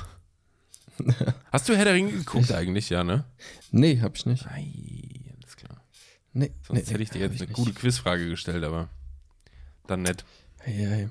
[1.52, 3.24] Hast du Herr der Ringe geguckt eigentlich, ja, ne?
[3.70, 4.46] Nee, hab ich nicht.
[4.46, 5.01] Ei.
[6.34, 7.52] Nee, Sonst nee, hätte ich dir jetzt eine nicht.
[7.52, 8.88] gute Quizfrage gestellt, aber
[9.86, 10.24] dann nicht.
[10.58, 11.08] Hey, hey.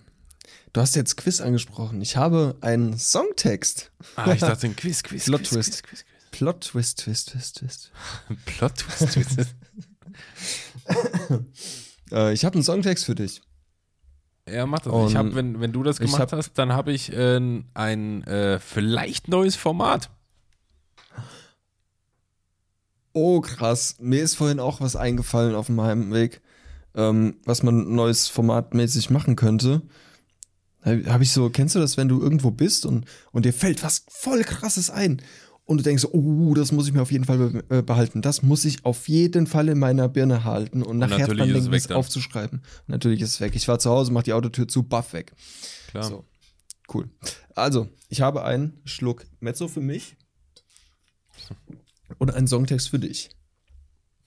[0.74, 2.01] Du hast jetzt Quiz angesprochen.
[2.01, 3.91] Ich habe einen Songtext.
[4.15, 5.84] Ah, ich dachte, ein Quiz, Quiz, Plot Quiz, Twist.
[5.84, 6.05] Quiz, Quiz, Quiz.
[6.32, 7.91] Plot Twist, Twist, Twist, Twist.
[8.45, 9.55] Plot Twist, Twist.
[12.11, 13.41] Äh, ich habe einen Songtext für dich.
[14.49, 14.91] Ja, mach das.
[14.91, 17.39] Und ich hab, wenn, wenn du das ich gemacht hab- hast, dann habe ich äh,
[17.74, 20.09] ein äh, vielleicht neues Format.
[23.14, 23.95] Oh, krass.
[23.99, 26.41] Mir ist vorhin auch was eingefallen auf meinem Weg,
[26.95, 29.82] ähm, was man neues formatmäßig machen könnte.
[30.84, 34.03] Habe ich so, kennst du das, wenn du irgendwo bist und, und dir fällt was
[34.09, 35.22] voll krasses ein
[35.66, 38.24] und du denkst, oh, das muss ich mir auf jeden Fall äh, behalten.
[38.24, 41.70] Das muss ich auf jeden Fall in meiner Birne halten und, nachher natürlich dran es
[41.70, 41.97] denken, dann.
[41.97, 42.59] aufzuschreiben.
[42.59, 43.55] Und natürlich ist es weg.
[43.55, 45.34] Ich war zu Hause, mach die Autotür zu, baff weg.
[45.89, 46.03] Klar.
[46.03, 46.26] So.
[46.91, 47.09] Cool.
[47.55, 50.18] Also, ich habe einen Schluck Mezzo für mich
[52.18, 53.30] und einen Songtext für dich.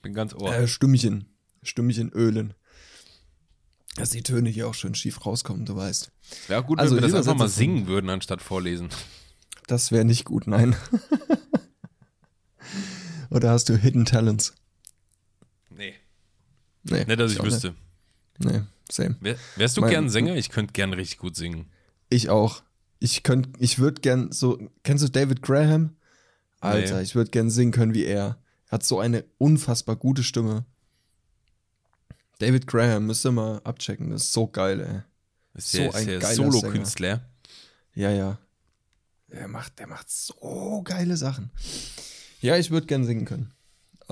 [0.01, 0.53] Bin ganz ohr.
[0.53, 1.25] Äh, Stimmchen.
[1.63, 2.53] Stimmchen ölen.
[3.95, 6.11] Dass die Töne hier auch schön schief rauskommen, du weißt.
[6.47, 8.89] Wäre auch gut, also wenn wir das einfach mal singen würden, anstatt vorlesen.
[9.67, 10.75] Das wäre nicht gut, nein.
[13.29, 14.53] Oder hast du Hidden Talents?
[15.69, 15.93] Nee.
[16.83, 17.05] Nee.
[17.05, 17.75] Nicht, dass ich auch wüsste.
[18.37, 18.51] Nicht.
[18.53, 18.61] Nee,
[18.91, 19.15] same.
[19.21, 20.35] Wär, wärst du Mein- gern Sänger?
[20.35, 21.71] Ich könnte gern richtig gut singen.
[22.09, 22.63] Ich auch.
[22.99, 25.94] Ich könnte, ich würde gern so, kennst du David Graham?
[26.65, 27.03] Alter, Nee.
[27.03, 28.37] ich würde gern singen können wie er.
[28.67, 30.65] Er hat so eine unfassbar gute Stimme.
[32.39, 35.01] David Graham, müsst ihr mal abchecken, das ist so geil, ey.
[35.57, 37.21] Ist So der, ein ist der geiler Solo-Künstler.
[37.93, 38.37] Ja, ja.
[39.31, 41.51] Der macht, der macht so geile Sachen.
[42.41, 43.53] Ja, ich würde gern singen können.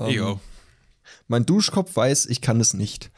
[0.08, 0.40] Ich Ähm.
[1.28, 3.10] Mein Duschkopf weiß, ich kann es nicht.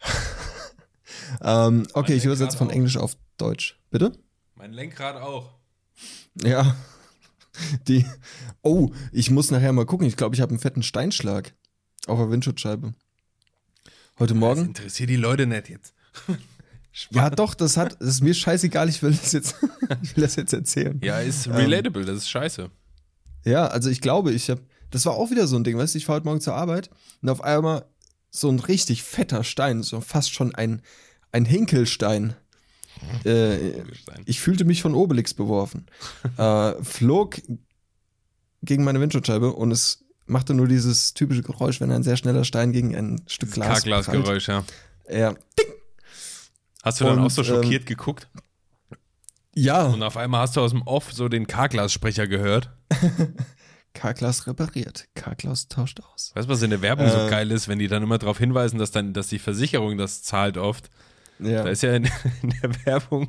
[1.42, 2.70] ähm, okay, ich Lenkrad übersetze von.
[2.70, 3.78] Englisch auf Deutsch.
[3.90, 4.12] Bitte?
[4.54, 5.50] Mein Lenkrad auch.
[6.42, 6.76] Ja.
[7.88, 8.04] Die.
[8.62, 10.06] Oh, ich muss nachher mal gucken.
[10.06, 11.52] Ich glaube, ich habe einen fetten Steinschlag
[12.06, 12.92] auf der Windschutzscheibe.
[14.18, 14.64] Heute Das Morgen.
[14.66, 15.94] interessiert die Leute nicht jetzt.
[17.10, 17.96] Ja, doch, das hat.
[18.00, 19.54] Das ist mir scheißegal, ich will das jetzt,
[20.02, 21.00] ich will das jetzt erzählen.
[21.04, 21.52] Ja, ist Ähm.
[21.52, 22.68] relatable, das ist scheiße.
[23.44, 25.98] Ja, also ich glaube, ich habe, das war auch wieder so ein Ding, weißt du,
[25.98, 26.90] ich fahre heute Morgen zur Arbeit
[27.22, 27.86] und auf einmal
[28.32, 30.82] so ein richtig fetter Stein, so fast schon ein,
[31.30, 32.34] ein Hinkelstein.
[33.24, 33.82] Äh,
[34.24, 35.86] ich fühlte mich von Obelix beworfen.
[36.38, 37.40] äh, flog
[38.62, 42.72] gegen meine Windschutzscheibe und es machte nur dieses typische Geräusch, wenn ein sehr schneller Stein
[42.72, 43.68] gegen ein Stück Glas.
[43.68, 44.64] Karglasgeräusch, ja.
[45.10, 45.34] Ja.
[46.82, 48.28] Hast du dann Und, auch so ähm, schockiert geguckt?
[49.54, 52.70] Ja, Und auf einmal hast du aus dem Off so den Karglassprecher gehört.
[53.92, 55.08] K-Glas repariert.
[55.14, 56.30] K-Glas tauscht aus.
[56.34, 57.28] Weißt du, was in der Werbung so Äh.
[57.30, 60.56] geil ist, wenn die dann immer darauf hinweisen, dass dann, dass die Versicherung das zahlt
[60.56, 60.90] oft.
[61.42, 61.64] Ja.
[61.64, 62.04] Da ist ja in,
[62.42, 63.28] in der Werbung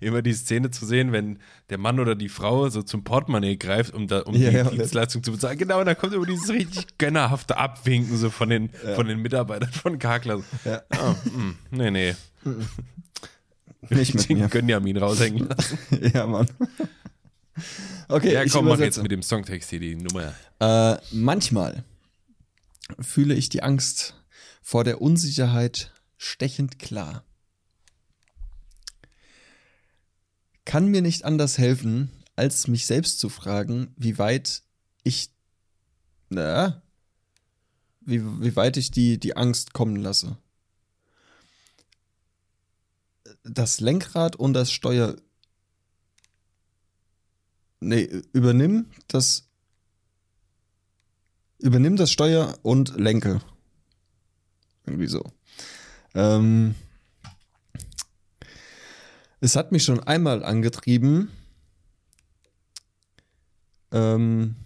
[0.00, 1.38] immer die Szene zu sehen, wenn
[1.70, 4.64] der Mann oder die Frau so zum Portemonnaie greift, um, da, um Ja, die ja,
[4.70, 5.58] Dienstleistung zu bezahlen.
[5.58, 9.72] Genau, und da kommt immer dieses richtig gönnerhafte Abwinken so von den, von den Mitarbeitern
[9.72, 10.42] von Karglas.
[10.64, 10.82] Ja.
[11.24, 12.14] Mm, nee, nee.
[13.90, 14.48] Nicht mit Den mir.
[14.48, 15.78] Gönjamin raushängen lassen.
[16.14, 16.46] Ja, Mann.
[18.08, 20.32] Okay, Ja, ich komm, mach jetzt mit dem Songtext hier die Nummer.
[20.60, 21.84] Äh, manchmal
[23.00, 24.14] fühle ich die Angst
[24.62, 25.92] vor der Unsicherheit
[26.24, 27.24] stechend klar.
[30.64, 34.62] Kann mir nicht anders helfen, als mich selbst zu fragen, wie weit
[35.02, 35.30] ich,
[36.30, 36.82] na,
[38.00, 40.38] wie, wie weit ich die, die Angst kommen lasse.
[43.42, 45.16] Das Lenkrad und das Steuer.
[47.80, 49.48] Nee, übernimm das
[51.58, 53.40] übernimm das Steuer und lenke.
[54.86, 55.33] Irgendwie so.
[56.14, 56.74] Ähm,
[59.40, 61.30] es hat mich schon einmal angetrieben.
[63.92, 64.56] Ähm,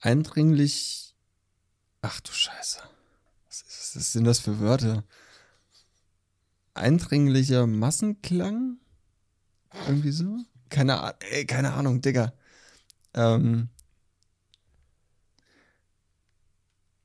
[0.00, 1.14] eindringlich.
[2.02, 2.80] Ach du Scheiße.
[3.46, 5.04] Was, ist, was sind das für Wörter?
[6.74, 8.78] Eindringlicher Massenklang?
[9.86, 10.38] Irgendwie so?
[10.70, 12.32] Keine, ey, keine Ahnung, Digga.
[13.14, 13.68] Ähm,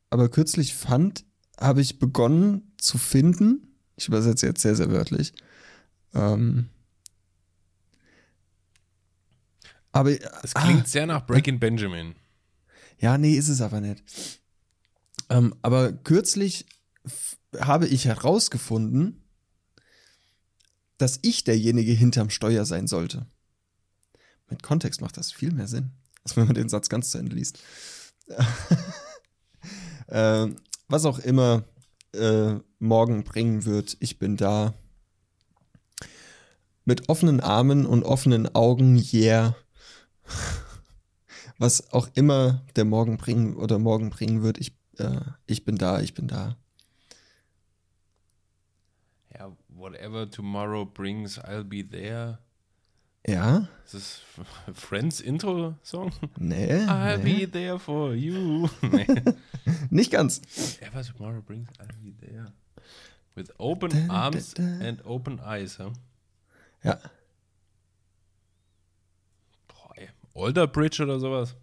[0.09, 1.26] aber kürzlich fand,
[1.60, 5.34] habe ich begonnen zu finden, ich übersetze jetzt sehr, sehr wörtlich,
[6.14, 6.70] ähm,
[9.91, 10.12] aber,
[10.43, 12.16] Es ah, klingt sehr nach Breaking Benjamin.
[12.97, 14.04] ja, nee, ist es aber nicht.
[15.30, 16.66] Ähm, aber kürzlich
[17.60, 19.22] habe ich herausgefunden,
[20.97, 23.28] dass ich derjenige hinterm Steuer sein sollte.
[24.49, 25.91] Mit Kontext macht das viel mehr Sinn,
[26.24, 27.60] als wenn man den Satz ganz zu Ende liest.
[30.10, 30.56] ähm,
[30.88, 31.64] was auch immer
[32.14, 34.74] äh, morgen bringen wird, ich bin da.
[36.86, 39.56] Mit offenen Armen und offenen Augen, yeah.
[41.58, 46.02] Was auch immer der Morgen bringen oder morgen bringen wird, ich, äh, ich bin da,
[46.02, 46.58] ich bin da.
[49.34, 52.40] Ja, whatever tomorrow brings, I'll be there.
[53.26, 53.67] Ja?
[53.86, 54.21] Ist das
[54.74, 56.11] Friends Intro-Song?
[56.38, 56.74] Nee.
[56.86, 57.45] I'll nee.
[57.45, 58.67] be there for you.
[58.82, 59.05] nee.
[59.89, 60.41] Nicht ganz.
[60.82, 62.53] Whatever tomorrow brings, I'll be there.
[63.36, 64.63] With open Da, da, arms da.
[64.63, 65.91] and open eyes, ja?
[66.84, 66.99] Ja.
[69.67, 70.09] Boah, ey.
[70.36, 71.55] Alder Bridge oder sowas?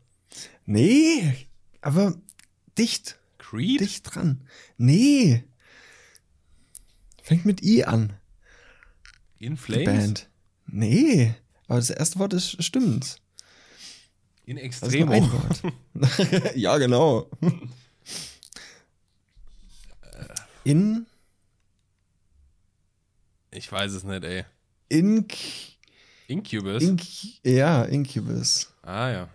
[0.64, 1.46] Nee,
[1.82, 2.14] aber
[2.78, 3.18] dicht.
[3.38, 3.80] Creed?
[3.80, 4.46] Dicht dran.
[4.78, 5.44] Nee.
[7.22, 8.14] Fängt mit I an.
[9.38, 9.86] In Die Flames?
[9.86, 10.30] Band.
[10.66, 11.34] Nee.
[11.70, 13.20] Aber das erste Wort ist stimmt.
[14.44, 15.12] In Extremo.
[15.12, 15.62] Wort.
[16.56, 17.30] ja, genau.
[20.64, 21.06] In,
[23.52, 24.44] Ich weiß es nicht, ey.
[24.88, 25.32] Inc,
[26.26, 26.82] Incubus?
[26.82, 27.02] Inc,
[27.44, 28.72] ja, Incubus.
[28.82, 29.28] ah, ja.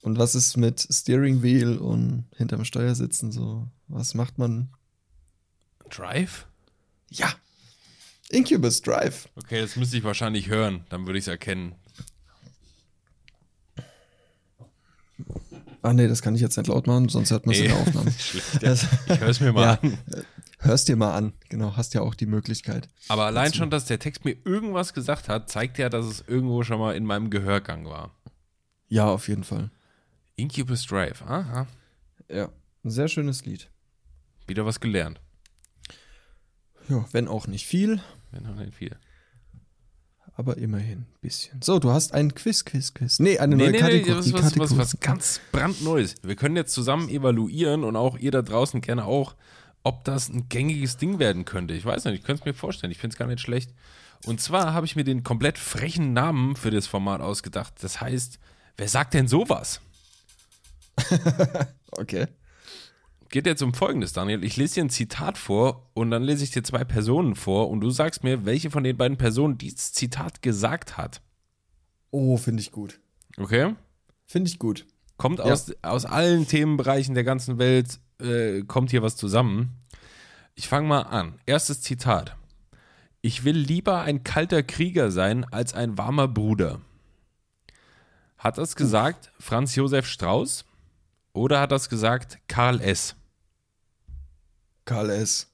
[0.00, 3.68] Und was ist mit Steering Wheel und hinterm Steuer sitzen so?
[3.88, 4.70] Was macht man?
[5.90, 6.46] Drive?
[7.10, 7.34] Ja.
[8.34, 9.28] Incubus Drive.
[9.36, 10.84] Okay, das müsste ich wahrscheinlich hören.
[10.90, 11.74] Dann würde ich es erkennen.
[15.82, 17.76] Ah nee, das kann ich jetzt nicht laut machen, sonst hört man es in der
[17.76, 18.10] Aufnahme.
[18.18, 18.72] Schlecht, ja.
[18.72, 19.78] Ich höre es mir mal Ja.
[19.82, 19.98] an.
[20.60, 21.34] Hörst dir mal an.
[21.50, 22.88] Genau, hast ja auch die Möglichkeit.
[23.08, 26.62] Aber allein schon, dass der Text mir irgendwas gesagt hat, zeigt ja, dass es irgendwo
[26.62, 28.14] schon mal in meinem Gehörgang war.
[28.88, 29.70] Ja, auf jeden Fall.
[30.36, 31.20] Incubus Drive.
[31.22, 31.66] Aha.
[32.30, 32.48] Ja,
[32.82, 33.68] ein sehr schönes Lied.
[34.46, 35.20] Wieder was gelernt.
[36.88, 38.00] Ja, wenn auch nicht viel,
[38.34, 38.96] Wenn auch nicht viel.
[40.36, 41.62] aber immerhin ein bisschen.
[41.62, 43.20] So, du hast ein Quiz, Quiz, Quiz.
[43.20, 44.18] Nee, eine Nee, neue nee, nee, Kategorie.
[44.18, 44.78] ist was, was, Kategorie.
[44.78, 46.14] was ganz brandneues.
[46.22, 49.36] Wir können jetzt zusammen evaluieren und auch ihr da draußen gerne auch,
[49.84, 51.74] ob das ein gängiges Ding werden könnte.
[51.74, 52.90] Ich weiß nicht, ich könnte es mir vorstellen.
[52.90, 53.72] Ich finde es gar nicht schlecht.
[54.26, 57.74] Und zwar habe ich mir den komplett frechen Namen für das Format ausgedacht.
[57.82, 58.38] Das heißt,
[58.76, 59.80] wer sagt denn sowas?
[61.96, 62.26] Okay.
[63.34, 64.44] Geht jetzt um Folgendes, Daniel.
[64.44, 67.80] Ich lese dir ein Zitat vor und dann lese ich dir zwei Personen vor und
[67.80, 71.20] du sagst mir, welche von den beiden Personen dieses Zitat gesagt hat.
[72.12, 73.00] Oh, finde ich gut.
[73.36, 73.74] Okay?
[74.24, 74.86] Finde ich gut.
[75.16, 75.46] Kommt Ja.
[75.46, 79.82] aus, aus allen Themenbereichen der ganzen Welt, äh, kommt hier was zusammen.
[80.54, 81.40] Ich fange mal an.
[81.44, 82.36] Erstes Zitat.
[83.20, 86.80] Ich will lieber ein kalter Krieger sein als ein warmer Bruder.
[88.38, 90.64] Hat das gesagt Franz Josef Strauß
[91.32, 93.16] oder hat das gesagt Karl S.?
[94.84, 95.48] Karl S.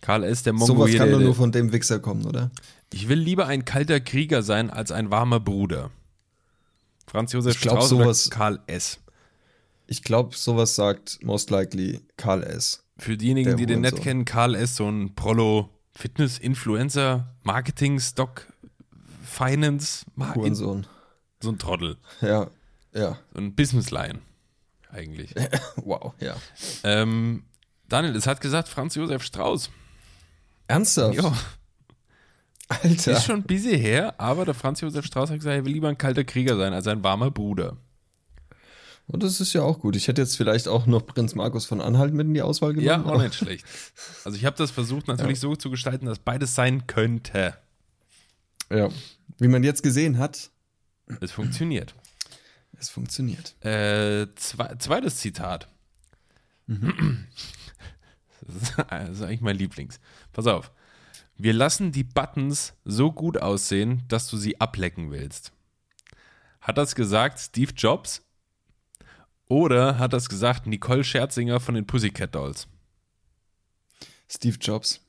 [0.00, 0.98] Karl S., der Sowas Mongolier.
[0.98, 2.50] kann doch nur von dem Wichser kommen, oder?
[2.92, 5.90] Ich will lieber ein kalter Krieger sein als ein warmer Bruder.
[7.06, 8.98] Franz Josef Ich glaub, Strauß sowas- Karl S.
[9.86, 12.84] Ich glaube, sowas sagt most likely Karl S.
[12.98, 14.04] Für diejenigen, die den nicht Hurensohn.
[14.04, 18.46] kennen, Karl S., so ein Prollo-Fitness-Influencer, Marketing-Stock,
[19.24, 20.86] Finance, Mar Hurensohn.
[21.40, 22.48] so ein Trottel, Ja,
[22.92, 23.18] ja.
[23.32, 24.20] so ein Business-Line
[24.92, 25.34] eigentlich.
[25.76, 26.36] Wow, ja.
[26.84, 27.42] ähm,
[27.88, 29.70] Daniel, es hat gesagt Franz Josef Strauß.
[30.68, 31.14] Ernsthaft?
[31.16, 31.36] Ja,
[32.68, 33.12] Alter.
[33.12, 35.88] ist schon ein bisschen her, aber der Franz Josef Strauß hat gesagt, er will lieber
[35.88, 37.76] ein kalter Krieger sein als ein warmer Bruder.
[39.08, 39.96] Und das ist ja auch gut.
[39.96, 42.94] Ich hätte jetzt vielleicht auch noch Prinz Markus von Anhalt mit in die Auswahl Ja,
[42.96, 43.10] genommen.
[43.10, 43.66] auch aber- nicht schlecht.
[44.24, 47.54] Also ich habe das versucht natürlich so zu gestalten, dass beides sein könnte.
[48.70, 48.88] Ja.
[49.38, 50.50] Wie man jetzt gesehen hat,
[51.20, 51.94] Es funktioniert.
[52.82, 53.54] Es funktioniert.
[53.64, 55.68] Äh, zwe zweites Zitat.
[56.66, 57.26] Mhm.
[58.44, 60.00] Das, ist, das ist eigentlich mein Lieblings.
[60.32, 60.72] Pass auf.
[61.36, 65.52] Wir lassen die Buttons so gut aussehen, dass du sie ablecken willst.
[66.60, 68.26] Hat das gesagt Steve Jobs?
[69.46, 72.66] Oder hat das gesagt Nicole Scherzinger von den Pussycat Dolls?
[74.28, 75.00] Steve Jobs.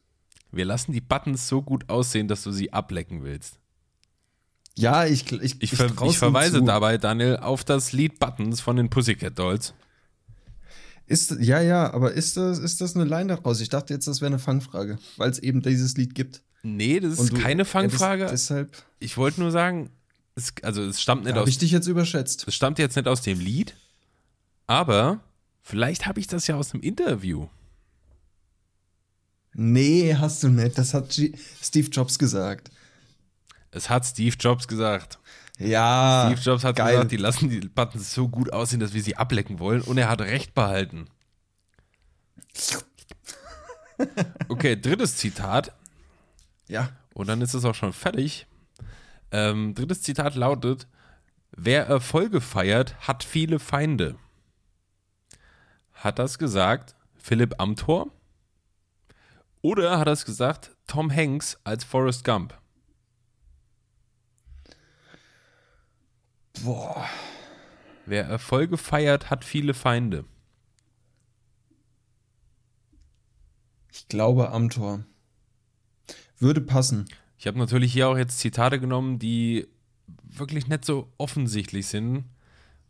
[0.51, 3.59] Wir lassen die Buttons so gut aussehen, dass du sie ablecken willst.
[4.75, 8.89] Ja, ich, ich, Ich, ver ich verweise dabei, Daniel, auf das Lied Buttons von den
[8.89, 9.73] Pussycat Dolls.
[11.05, 13.59] Ist, ja, ja, aber ist das, ist das eine Line daraus?
[13.59, 16.41] Ich dachte jetzt, das wäre eine Fangfrage, weil es eben dieses Lied gibt.
[16.63, 18.23] Nee, das ist du keine Fangfrage.
[18.25, 19.89] hättest Deshalb Ich wollte nur sagen,
[20.35, 22.47] es, also es stammt nicht habe aus, ich dich jetzt überschätzt.
[22.47, 23.75] es stammt jetzt nicht aus dem Lied,
[24.65, 25.19] aber
[25.61, 27.47] vielleicht habe ich das ja aus dem Interview.
[29.53, 30.77] Nee, hast du nicht.
[30.77, 32.71] Das hat G Steve Jobs gesagt.
[33.73, 35.19] Es hat Steve Jobs gesagt.
[35.59, 36.25] Ja.
[36.27, 36.91] Steve Jobs hat geil.
[36.93, 40.09] gesagt, die lassen die Buttons so gut aussehen, dass wir sie ablecken wollen und er
[40.09, 41.07] hat recht behalten.
[44.49, 45.71] Okay, drittes Zitat
[46.67, 46.89] Ja.
[47.13, 48.47] und dann ist es auch schon fertig.
[49.31, 50.87] Ähm, drittes Zitat lautet:
[51.51, 54.15] Wer Erfolge feiert, hat viele Feinde.
[55.93, 58.07] Hat das gesagt Philipp Amthor?
[59.61, 62.53] Oder hat das gesagt Tom Hanks als Forrest Gump?
[66.63, 67.05] Boah.
[68.05, 70.25] Wer Erfolge feiert, hat viele Feinde.
[73.91, 75.05] Ich glaube Amtor.
[76.39, 77.05] Würde passen.
[77.37, 79.67] Ich habe natürlich hier auch jetzt Zitate genommen, die
[80.23, 82.25] wirklich nicht so offensichtlich sind,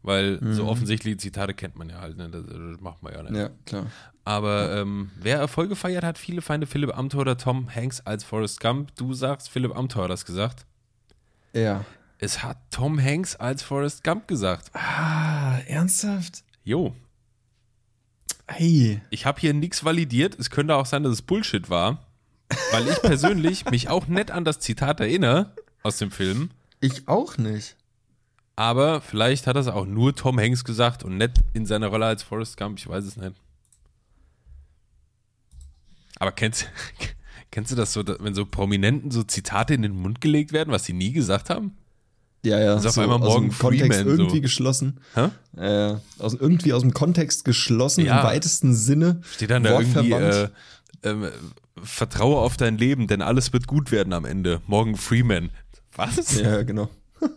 [0.02, 2.30] weil so offensichtliche Zitate kennt man ja halt, ne?
[2.30, 3.36] das, das macht man ja nicht.
[3.36, 3.88] Ja, klar.
[4.26, 8.60] Aber ähm, wer Erfolg gefeiert hat, viele Feinde, Philipp Amthor oder Tom Hanks als Forrest
[8.60, 8.96] Gump.
[8.96, 10.66] Du sagst, Philipp Amthor hat das gesagt.
[11.54, 11.86] Ja.
[12.24, 14.74] Es hat Tom Hanks als Forrest Gump gesagt.
[14.74, 16.46] Ah, ernsthaft?
[16.64, 16.96] Jo.
[18.48, 19.02] Hey.
[19.10, 20.40] Ich habe hier nichts validiert.
[20.40, 22.08] Es könnte auch sein, dass es Bullshit war.
[22.72, 26.52] Weil ich persönlich mich auch nett an das Zitat erinnere aus dem Film.
[26.80, 27.76] Ich auch nicht.
[28.56, 32.24] Aber vielleicht hat das auch nur Tom Hanks gesagt und nicht in seiner Rolle als
[32.24, 32.80] Forrest Gump.
[32.80, 33.36] Ich weiß es nicht.
[36.20, 36.70] Aber kennst,
[37.52, 40.86] kennst du das so, wenn so Prominenten so Zitate in den Mund gelegt werden, was
[40.86, 41.76] sie nie gesagt haben?
[42.44, 42.74] Ja, ja.
[42.74, 44.42] Also auf einmal Morgan aus dem Kontext Freeman, irgendwie so.
[44.42, 45.00] geschlossen.
[45.16, 45.30] Hä?
[45.58, 48.20] Äh, aus, irgendwie aus dem Kontext geschlossen, Ja.
[48.20, 49.22] im weitesten Sinne.
[49.32, 50.50] Steht dann da irgendwie, äh,
[51.04, 51.30] ähm,
[51.82, 54.62] vertraue auf dein Leben, denn alles wird gut werden am Ende.
[54.68, 55.52] Morgan Freeman.
[55.96, 56.40] Was?
[56.40, 56.90] Ja, genau.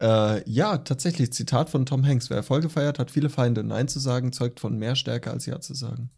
[0.00, 2.30] äh, ja, tatsächlich, Zitat von Tom Hanks.
[2.30, 3.62] Wer Erfolg gefeiert, hat viele Feinde.
[3.64, 6.10] Nein zu sagen, zeugt von mehr Stärke als Ja zu sagen.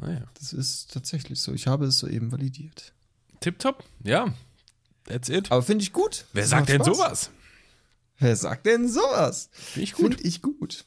[0.00, 0.22] Ah, ja.
[0.38, 1.52] Das ist tatsächlich so.
[1.52, 2.92] Ich habe es soeben validiert.
[3.40, 3.84] Tipptopp.
[4.02, 4.32] Ja.
[5.10, 5.50] That's it.
[5.50, 6.24] Aber finde ich gut.
[6.32, 6.96] Wer sagt denn Spaß.
[6.96, 7.30] sowas?
[8.18, 9.50] Wer sagt denn sowas?
[9.52, 10.14] Finde ich gut.
[10.14, 10.84] Finde ich gut.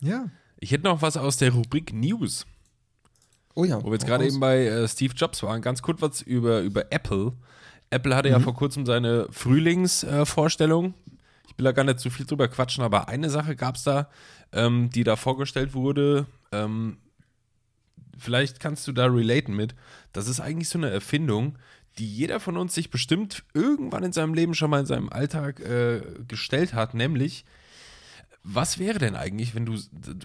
[0.00, 0.30] Ja.
[0.58, 2.46] Ich hätte noch was aus der Rubrik News.
[3.54, 3.82] Oh ja.
[3.82, 6.92] Wo wir jetzt gerade eben bei äh, Steve Jobs waren, ganz kurz was über, über
[6.92, 7.32] Apple.
[7.90, 10.86] Apple hatte ja vor kurzem seine Frühlingsvorstellung.
[10.86, 11.10] Äh,
[11.48, 14.08] ich will da gar nicht zu viel drüber quatschen, aber eine Sache gab es da,
[14.52, 16.26] ähm, die da vorgestellt wurde.
[16.52, 16.98] Ähm,
[18.18, 19.74] vielleicht kannst du da relaten mit.
[20.12, 21.58] Das ist eigentlich so eine Erfindung,
[21.98, 25.60] die jeder von uns sich bestimmt irgendwann in seinem Leben schon mal in seinem Alltag
[25.60, 27.44] äh, gestellt hat, nämlich
[28.48, 29.76] was wäre denn eigentlich, wenn du,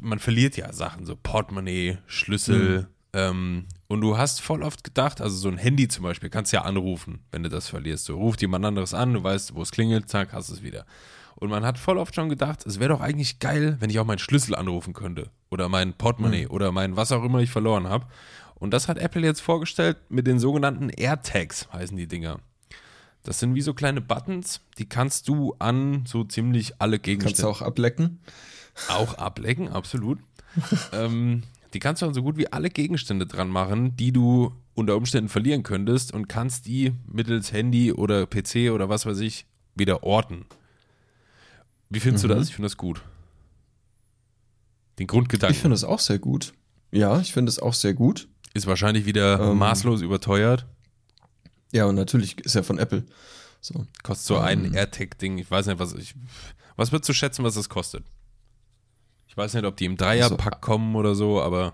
[0.01, 5.35] man verliert ja Sachen, so Portemonnaie, Schlüssel, ähm, und du hast voll oft gedacht, also
[5.35, 8.07] so ein Handy zum Beispiel, kannst ja anrufen, wenn du das verlierst.
[8.07, 10.85] Du ruft jemand anderes an, du weißt, wo es klingelt, zack, hast es wieder.
[11.35, 14.05] Und man hat voll oft schon gedacht, es wäre doch eigentlich geil, wenn ich auch
[14.05, 15.31] meinen Schlüssel anrufen könnte.
[15.49, 18.05] Oder mein Portemonnaie oder mein was auch immer ich verloren habe.
[18.61, 22.39] Und das hat Apple jetzt vorgestellt mit den sogenannten AirTags, heißen die Dinger.
[23.23, 27.11] Das sind wie so kleine Buttons, die kannst du an so ziemlich alle Kannst du
[27.11, 28.19] Gegenstände auch ablecken?
[28.87, 30.19] auch ablecken, absolut.
[30.93, 31.41] ähm,
[31.73, 35.29] die kannst du an so gut wie alle Gegenstände dran machen, die du unter Umständen
[35.29, 40.45] verlieren könntest und kannst die mittels Handy oder PC oder was weiß ich wieder orten.
[41.89, 42.49] Wie findest du das?
[42.49, 43.01] Ich finde das gut.
[44.99, 46.53] Den Grundgedanken Ich finde es auch sehr gut.
[46.91, 48.27] Ja, ich finde es auch sehr gut.
[48.53, 49.57] Ist wahrscheinlich wieder Ähm.
[49.57, 50.65] maßlos überteuert.
[51.71, 53.05] Ja, und natürlich ist er von Apple.
[53.61, 53.85] So.
[54.03, 55.37] Kostet so ein AirTag-Ding.
[55.37, 56.15] Ich weiß nicht, was ich.
[56.75, 58.03] Was würdest du schätzen, was das kostet?
[59.27, 61.73] Ich weiß nicht, ob die im Dreierpack kommen oder so, aber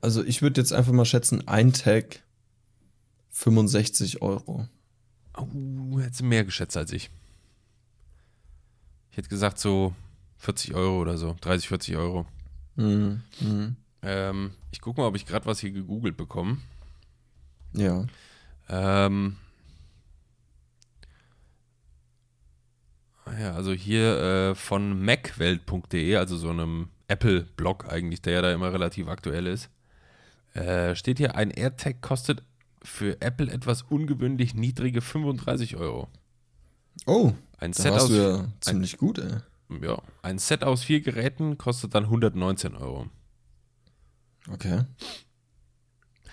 [0.00, 2.22] Also ich würde jetzt einfach mal schätzen, ein Tag
[3.30, 4.68] 65 Euro.
[5.36, 7.10] Oh, hättest du mehr geschätzt als ich.
[9.10, 9.94] Ich hätte gesagt so
[10.38, 12.26] 40 Euro oder so, 30, 40 Euro.
[12.76, 13.22] Mhm.
[13.40, 13.76] Mhm.
[14.02, 16.58] Ähm, ich gucke mal, ob ich gerade was hier gegoogelt bekomme.
[17.72, 18.06] Ja.
[18.68, 19.36] Ähm,
[23.24, 24.18] ah ja, also hier
[24.50, 29.70] äh, von macwelt.de, also so einem Apple-Blog eigentlich, der ja da immer relativ aktuell ist,
[30.54, 32.42] äh, steht hier, ein AirTag kostet
[32.82, 36.08] für Apple etwas ungewöhnlich niedrige 35 Euro.
[37.06, 39.38] Oh, Ein Set aus ja ziemlich gut, ey.
[39.82, 43.08] Ja, ein Set aus vier Geräten kostet dann 119 Euro.
[44.52, 44.82] Okay.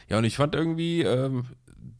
[0.07, 1.45] Ja, und ich fand irgendwie ähm,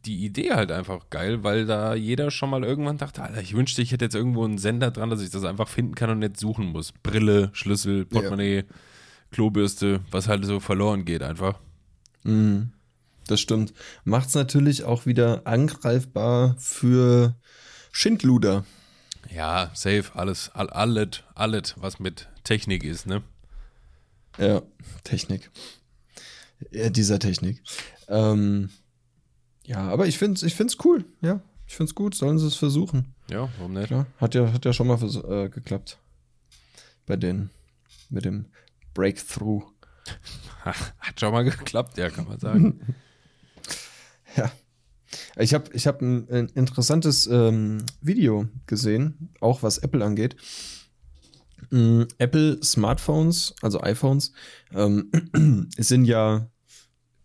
[0.04, 3.82] die Idee halt einfach geil, weil da jeder schon mal irgendwann dachte, Alter, ich wünschte,
[3.82, 6.38] ich hätte jetzt irgendwo einen Sender dran, dass ich das einfach finden kann und nicht
[6.38, 6.92] suchen muss.
[6.92, 8.64] Brille, Schlüssel, Portemonnaie,
[9.32, 11.58] Klobürste, was halt so verloren geht einfach.
[12.22, 12.72] Mhm.
[13.26, 13.74] Das stimmt.
[14.04, 17.34] Macht's natürlich auch wieder angreifbar für
[17.90, 18.64] Schindluder.
[19.34, 23.22] Ja, safe, alles, all, alles, alles, was mit Technik ist, ne?
[24.38, 24.62] Ja,
[25.02, 25.50] Technik.
[26.70, 27.62] Ja, dieser Technik.
[28.08, 28.70] Ähm,
[29.64, 31.04] ja, aber ich finde es ich find's cool.
[31.20, 32.14] Ja, ich finde es gut.
[32.14, 33.14] Sollen sie es versuchen.
[33.30, 33.88] Ja, warum nicht?
[33.88, 35.98] Klar, hat ja, hat ja schon mal äh, geklappt.
[37.06, 37.50] Bei denen.
[38.08, 38.46] Mit dem
[38.94, 39.64] Breakthrough.
[40.64, 42.80] Hat schon mal geklappt, ja, kann man sagen.
[44.36, 44.52] Ja.
[45.36, 50.36] Ich habe ich hab ein, ein interessantes ähm, Video gesehen, auch was Apple angeht.
[51.70, 54.32] Mm, Apple Smartphones, also iPhones,
[54.72, 55.10] ähm,
[55.76, 56.48] sind ja,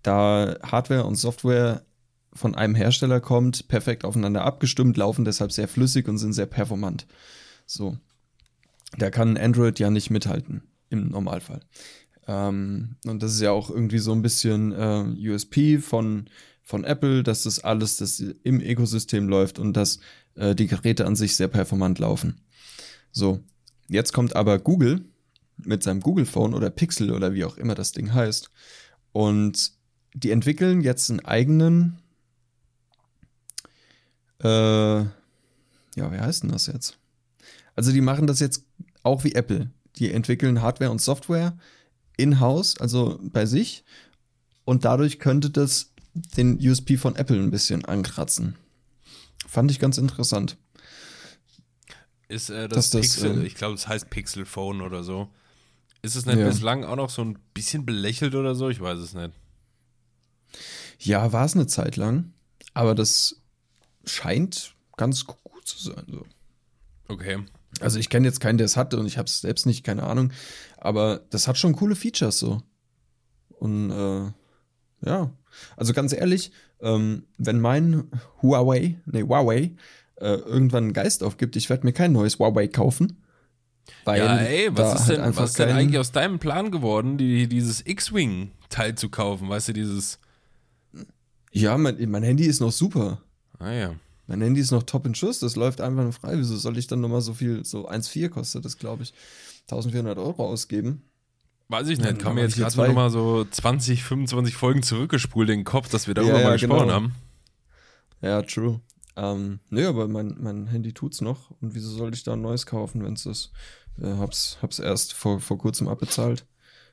[0.04, 1.86] da Hardware und Software
[2.34, 7.06] von einem Hersteller kommt, perfekt aufeinander abgestimmt, laufen deshalb sehr flüssig und sind sehr performant.
[7.66, 7.98] So.
[8.98, 11.62] Da kann Android ja nicht mithalten, im Normalfall.
[12.28, 16.30] Ähm, und das ist ja auch irgendwie so ein bisschen äh, USP von,
[16.62, 20.00] von Apple, dass das alles das im Ökosystem läuft und dass
[20.36, 22.42] äh, die Geräte an sich sehr performant laufen.
[23.12, 23.44] So,
[23.92, 25.06] jetzt kommt aber Google
[25.58, 28.50] mit seinem Google Phone oder Pixel oder wie auch immer das Ding heißt.
[29.12, 29.74] Und
[30.14, 32.00] die entwickeln jetzt einen eigenen,
[34.44, 34.48] äh,
[35.00, 35.12] ja,
[35.96, 36.98] wie heißt denn das jetzt?
[37.76, 38.66] Also die machen das jetzt
[39.04, 39.70] auch wie Apple.
[39.98, 41.58] Die entwickeln Hardware und Software
[42.18, 43.84] in-house, also bei sich.
[44.66, 48.56] Und dadurch könnte das den USP von Apple ein bisschen ankratzen.
[49.48, 50.58] Fand ich ganz interessant.
[52.32, 55.28] Ist äh, das, das, Pixel, ähm, ich glaube, es heißt Pixel Phone oder so.
[56.02, 56.48] Ist es nicht Ja.
[56.48, 58.70] bislang auch noch so ein bisschen belächelt oder so?
[58.70, 59.32] Ich weiß es nicht.
[61.00, 62.32] Ja, war es eine Zeit lang,
[62.74, 63.42] aber das
[64.06, 66.06] scheint ganz gut zu sein.
[66.08, 66.26] So.
[67.10, 67.40] Okay.
[67.82, 70.04] Also ich kenne jetzt keinen, der es hatte und ich habe es selbst nicht, keine
[70.04, 70.32] Ahnung.
[70.78, 72.62] Aber das hat schon coole Features so.
[73.50, 74.32] Und äh,
[75.06, 75.32] ja,
[75.76, 78.10] also ganz ehrlich, ähm, wenn mein
[78.42, 79.76] Huawei, nee, Huawei,
[80.22, 83.18] äh, irgendwann einen Geist aufgibt, ich werde mir kein neues Huawei kaufen.
[84.06, 87.18] Weil ja, ey, was ist halt denn, was ist denn eigentlich aus deinem Plan geworden,
[87.18, 89.50] die, dieses X-Wing-Teil zu kaufen?
[89.50, 90.20] Weißt du, dieses.
[91.52, 93.22] Ja, mein, mein Handy ist noch super.
[93.60, 93.96] Ah ja.
[94.28, 96.38] Mein Handy ist noch top in Schuss, das läuft einfach nur frei.
[96.38, 99.14] Wieso soll ich dann nochmal so viel, so 1,4 kostet das, glaube ich,
[99.64, 101.02] 1400 Euro ausgeben?
[101.68, 102.20] Weiß ich Dann nicht.
[102.20, 105.66] Kam haben mir jetzt gerade zwei- noch mal so 20, 25 Folgen zurückgespult in den
[105.66, 106.94] Kopf, dass wir darüber Ja, ja, mal gesprochen genau.
[106.94, 107.16] haben.
[108.22, 108.80] Ja, true.
[109.16, 111.52] Ähm, nö, aber mein, mein Handy tut's noch.
[111.62, 113.52] Und wieso sollte ich da ein neues kaufen, wenn es ist?
[114.02, 116.46] Äh, hab's, hab's erst vor, vor kurzem abbezahlt.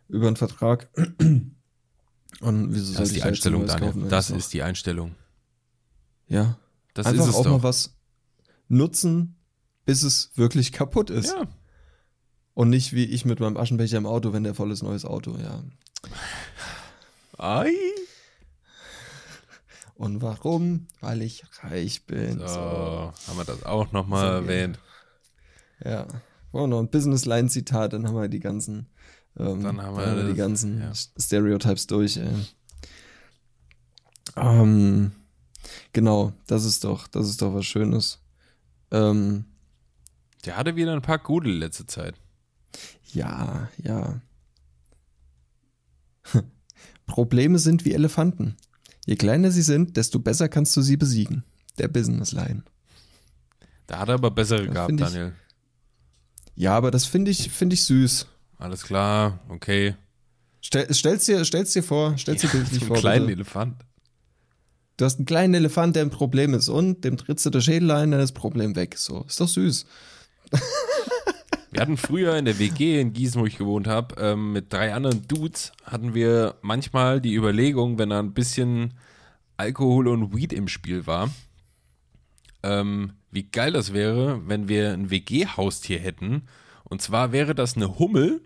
[0.09, 0.89] Über einen Vertrag.
[2.41, 3.93] Und wieso Das sollte ist die Einstellung, neues Daniel.
[3.93, 5.15] kaufen, Das ist die Einstellung.
[6.29, 6.59] Ja.
[6.95, 7.51] Das Einfach ist es auch doch.
[7.53, 7.95] mal was
[8.69, 9.37] nutzen,
[9.85, 11.29] bis es wirklich kaputt ist.
[11.31, 11.47] ja.
[12.55, 15.37] Und nicht wie ich mit meinem Aschenbecher im Auto, wenn der voll ist, neues Auto,
[15.39, 15.63] ja.
[17.39, 17.71] Ei.
[19.99, 20.87] Und warum?
[21.01, 22.39] Weil ich reich bin.
[22.39, 22.55] So, So.
[23.27, 24.79] haben wir das auch nochmal So, erwähnt.
[25.85, 26.07] Ja.
[26.53, 28.87] Oh, noch ein Business Line Zitat, dann haben wir die ganzen,
[29.37, 30.93] ähm, Dann haben wir die das, ganzen ja.
[30.95, 32.19] Stereotypes durch.
[34.37, 35.13] Ähm,
[35.93, 38.21] genau, das ist doch, das ist doch was Schönes.
[38.91, 39.45] Ähm,
[40.45, 42.15] Der hatte wieder ein paar gute letzte Zeit.
[43.13, 44.21] ja, ja.
[47.07, 48.57] Probleme sind wie Elefanten.
[49.09, 51.43] Je kleiner sie sind, desto besser kannst du sie besiegen.
[51.79, 52.63] Der Business Line.
[53.87, 55.33] Da hat er aber bessere Das gehabt, find ich- Daniel.
[56.57, 58.27] Ja, aber das finde ich, finde ich süß.
[58.59, 59.95] Alles klar, okay.
[60.61, 62.97] Stell, stell's dir, stell's dir vor, stell's dir bildlich so vor.
[62.97, 63.37] einen kleinen bitte.
[63.41, 63.77] Elefant.
[64.99, 67.91] Du hast einen kleinen Elefant, der ein Problem ist und dem trittst du der Schädel
[67.93, 68.99] ein, dann ist das Problem weg.
[68.99, 69.87] So, ist doch süß.
[71.71, 74.95] Wir hatten früher in der WG in Gießen, wo ich gewohnt habe, ähm, mit drei
[74.95, 78.95] anderen Dudes, hatten wir manchmal die Überlegung, wenn da ein bisschen
[79.59, 81.31] Alkohol und Weed im Spiel war,
[82.63, 86.49] ähm, wie geil das wäre, wenn wir ein WG-Haustier hätten.
[86.85, 88.41] Und zwar wäre das eine Hummel,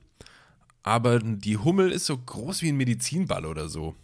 [0.83, 3.95] aber die Hummel ist so groß wie ein Medizinball oder so.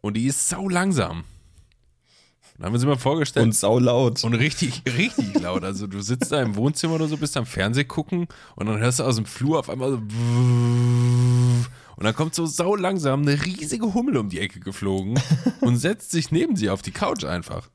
[0.00, 1.24] Und die ist sau langsam.
[2.60, 4.22] Dann haben wir uns immer vorgestellt, Und saulaut.
[4.22, 5.64] und richtig, richtig laut.
[5.64, 8.98] Also du sitzt da im Wohnzimmer oder so, bist am Fernseh gucken und dann hörst
[8.98, 9.96] du aus dem Flur auf einmal so
[11.96, 15.18] und dann kommt so sau langsam eine riesige Hummel um die Ecke geflogen
[15.62, 17.70] und setzt sich neben sie auf die Couch einfach.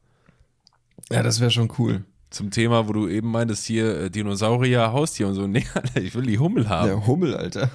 [1.12, 2.06] Ja, das wäre schon cool.
[2.30, 5.48] Zum Thema, wo du eben meintest, hier äh, Dinosaurier, Haustier und so.
[5.48, 6.88] Nee, Alter, ich will die Hummel haben.
[6.90, 7.72] Der Hummel, Alter.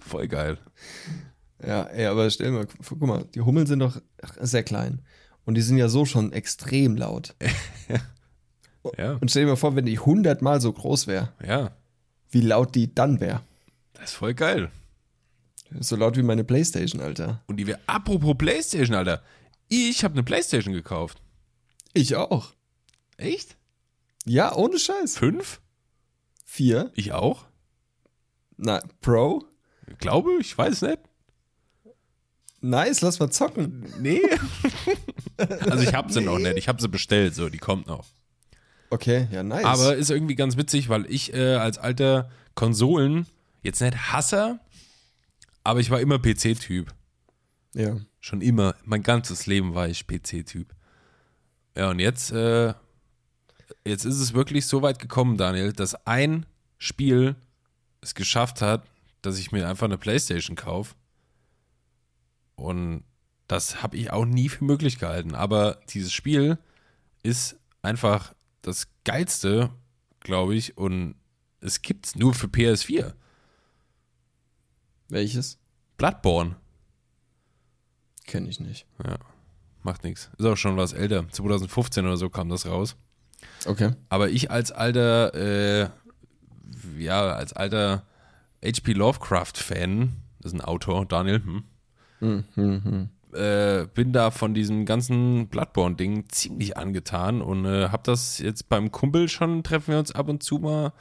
[0.00, 0.56] Voll geil.
[1.66, 4.00] Ja, ey, aber stell mal, guck mal, die Hummeln sind doch
[4.40, 5.02] sehr klein.
[5.46, 7.34] Und die sind ja so schon extrem laut.
[8.96, 11.72] Ja, Und stell dir mal vor, wenn die hundertmal so groß wäre, ja.
[12.30, 13.42] wie laut die dann wäre.
[13.94, 14.70] Das ist voll geil.
[15.80, 17.42] So laut wie meine Playstation, Alter.
[17.48, 19.24] Und die wäre, apropos Playstation, Alter.
[19.66, 21.20] Ich habe eine Playstation gekauft.
[21.94, 22.54] Ich auch.
[23.16, 23.56] Echt?
[24.24, 25.18] Ja, ohne Scheiß.
[25.18, 25.60] Fünf?
[26.44, 26.92] Vier.
[26.94, 27.46] Ich auch?
[28.56, 29.44] Na, Pro.
[29.98, 31.00] Glaube, ich weiß nicht.
[32.60, 33.92] Nice, lass mal zocken.
[34.00, 34.22] Nee.
[35.38, 36.56] also ich habe sie noch nicht.
[36.56, 38.06] Ich habe sie bestellt, so, die kommt noch.
[38.90, 39.64] Okay, ja, nice.
[39.64, 43.26] Aber ist irgendwie ganz witzig, weil ich äh, als alter Konsolen
[43.62, 44.60] jetzt nicht Hasser,
[45.64, 46.94] aber ich war immer PC-Typ.
[47.74, 47.96] ja.
[48.20, 48.74] Schon immer.
[48.84, 50.74] Mein ganzes Leben war ich PC-Typ.
[51.76, 52.74] Ja, und jetzt, äh,
[53.84, 56.44] jetzt ist es wirklich so weit gekommen, Daniel, dass ein
[56.76, 57.36] Spiel
[58.00, 58.84] es geschafft hat,
[59.22, 60.96] dass ich mir einfach eine Playstation kaufe.
[62.56, 63.04] Und
[63.46, 65.34] das habe ich auch nie für möglich gehalten.
[65.34, 66.58] Aber dieses Spiel
[67.22, 69.70] ist einfach das geilste,
[70.20, 71.14] glaube ich, und
[71.60, 73.14] es gibt's nur für PS4.
[75.08, 75.58] Welches?
[75.96, 76.56] Bloodborne.
[78.26, 78.86] Kenne ich nicht.
[79.04, 79.18] Ja,
[79.82, 80.30] macht nichts.
[80.36, 81.28] Ist auch schon was älter.
[81.28, 82.96] 2015 oder so kam das raus.
[83.64, 83.92] Okay.
[84.08, 85.88] Aber ich als alter, äh,
[86.98, 88.04] ja, als alter
[88.64, 88.92] H.P.
[88.94, 91.64] Lovecraft-Fan, das ist ein Autor, Daniel, hm?
[92.18, 93.08] Hm, hm, hm.
[93.32, 98.92] Äh, bin da von diesem ganzen Bloodborne-Ding ziemlich angetan und äh, hab das jetzt beim
[98.92, 100.92] Kumpel schon, treffen wir uns ab und zu mal,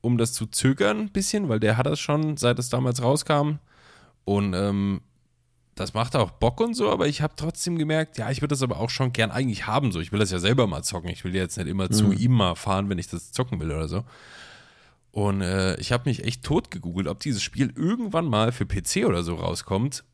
[0.00, 3.58] um das zu zögern ein bisschen, weil der hat das schon, seit es damals rauskam.
[4.24, 5.02] Und ähm,
[5.78, 8.62] das macht auch Bock und so, aber ich habe trotzdem gemerkt, ja, ich würde das
[8.62, 9.92] aber auch schon gern eigentlich haben.
[9.92, 11.10] So, ich will das ja selber mal zocken.
[11.10, 13.88] Ich will jetzt nicht immer zu ihm mal fahren, wenn ich das zocken will oder
[13.88, 14.04] so.
[15.12, 19.06] Und äh, ich habe mich echt tot gegoogelt, ob dieses Spiel irgendwann mal für PC
[19.06, 20.04] oder so rauskommt.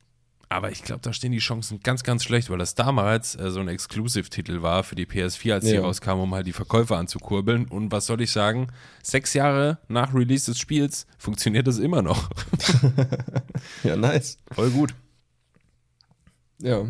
[0.48, 3.60] Aber ich glaube, da stehen die Chancen ganz, ganz schlecht, weil das damals äh, so
[3.60, 5.80] ein Exclusive-Titel war für die PS4, als die Ja.
[5.80, 7.66] rauskam, um halt die Verkäufer anzukurbeln.
[7.66, 8.68] Und was soll ich sagen?
[9.02, 12.28] Sechs Jahre nach Release des Spiels funktioniert das immer noch.
[13.82, 14.38] Ja, nice.
[14.52, 14.94] Voll gut.
[16.60, 16.86] Ja.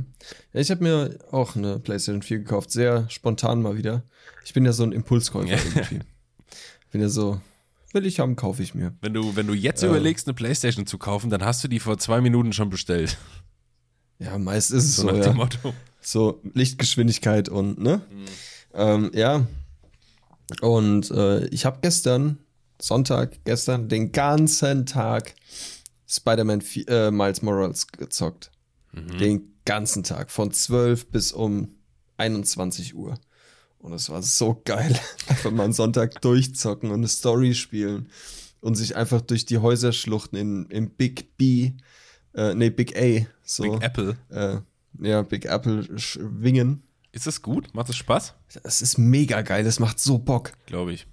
[0.53, 4.03] ich habe mir auch eine PlayStation 4 gekauft, sehr spontan mal wieder.
[4.45, 5.57] Ich bin ja so ein Impulskäufer Ja.
[5.75, 6.01] irgendwie.
[6.93, 7.41] Bin ja so,
[7.93, 8.95] will ich haben, kaufe ich mir.
[9.01, 9.89] Wenn du, wenn du jetzt Ja.
[9.89, 13.17] überlegst, eine Playstation zu kaufen, dann hast du die vor zwei Minuten schon bestellt.
[14.19, 15.23] Ja, meist ist es So so, nach ja.
[15.25, 15.75] dem Motto.
[16.01, 18.03] so Lichtgeschwindigkeit und ne?
[18.73, 19.47] Ähm, ja.
[20.61, 22.39] Und äh, ich habe gestern,
[22.81, 25.35] Sonntag, gestern, den ganzen Tag
[26.07, 28.51] Spider-Man äh, Miles Morales gezockt.
[28.93, 31.75] Den ganzen Tag, von 12 bis um
[32.17, 33.19] 21 Uhr.
[33.79, 34.99] Und es war so geil.
[35.27, 38.09] Einfach mal einen Sonntag durchzocken und eine Story spielen
[38.61, 41.73] und sich einfach durch die Häuser schluchten in, in Big B,
[42.35, 43.63] äh, nee, Big A, so.
[43.65, 44.17] Big Apple.
[44.31, 44.59] äh,
[45.07, 46.83] ja, Big Apple schwingen.
[47.13, 47.73] Ist das gut?
[47.75, 48.35] Macht das Spaß?
[48.63, 50.53] Das ist mega geil, das macht so Bock.
[50.67, 51.07] Glaube ich.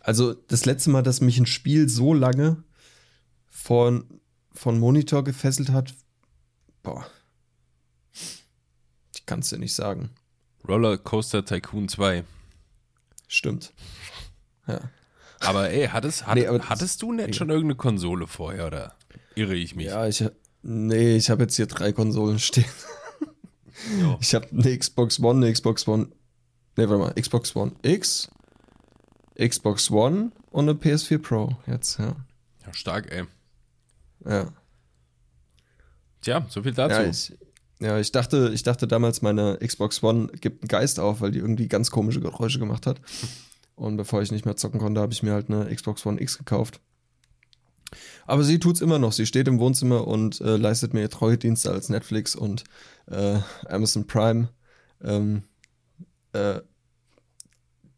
[0.00, 2.62] Also das letzte Mal, dass mich ein Spiel so lange
[3.48, 4.04] von,
[4.52, 5.94] von Monitor gefesselt hat,
[6.82, 7.06] boah.
[9.14, 10.10] Ich kann es dir nicht sagen.
[10.66, 12.24] Roller Coaster Tycoon 2.
[13.28, 13.72] Stimmt.
[14.66, 14.80] Ja.
[15.40, 18.94] Aber ey, hattest, hat, Nee, aber hattest du nicht schon irgendeine Konsole vorher oder
[19.34, 19.86] irre ich mich?
[19.86, 20.24] Ja, ich
[20.64, 22.64] nee, ich habe jetzt hier drei Konsolen stehen.
[24.00, 24.16] Jo.
[24.20, 26.08] Ich habe eine Xbox One, eine Xbox One.
[26.76, 28.28] Nee, warte mal, Xbox One X,
[29.38, 32.16] Xbox One und eine PS4 Pro jetzt, ja.
[32.64, 33.24] Ja, stark, ey.
[34.24, 34.52] Ja.
[36.22, 37.02] Tja, so viel dazu.
[37.02, 37.32] Ja, ich,
[37.80, 41.40] ja, ich dachte, ich dachte damals, meine Xbox One gibt einen Geist auf, weil die
[41.40, 43.00] irgendwie ganz komische Geräusche gemacht hat.
[43.76, 46.38] Und bevor ich nicht mehr zocken konnte, habe ich mir halt eine Xbox One X
[46.38, 46.80] gekauft.
[48.26, 49.12] Aber sie tut's immer noch.
[49.12, 52.64] Sie steht im Wohnzimmer und äh, leistet mir Treuedienste als Netflix und
[53.10, 54.48] äh, Amazon Prime
[55.02, 55.42] ähm,
[56.32, 56.60] äh,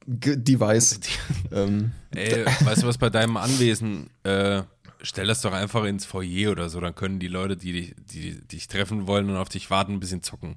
[0.06, 1.00] Device.
[1.52, 4.10] ähm, Ey, weißt du was bei deinem Anwesen?
[4.22, 4.62] Äh,
[5.02, 8.20] stell das doch einfach ins Foyer oder so, dann können die Leute, die dich, die,
[8.20, 10.56] die dich treffen wollen und auf dich warten, ein bisschen zocken.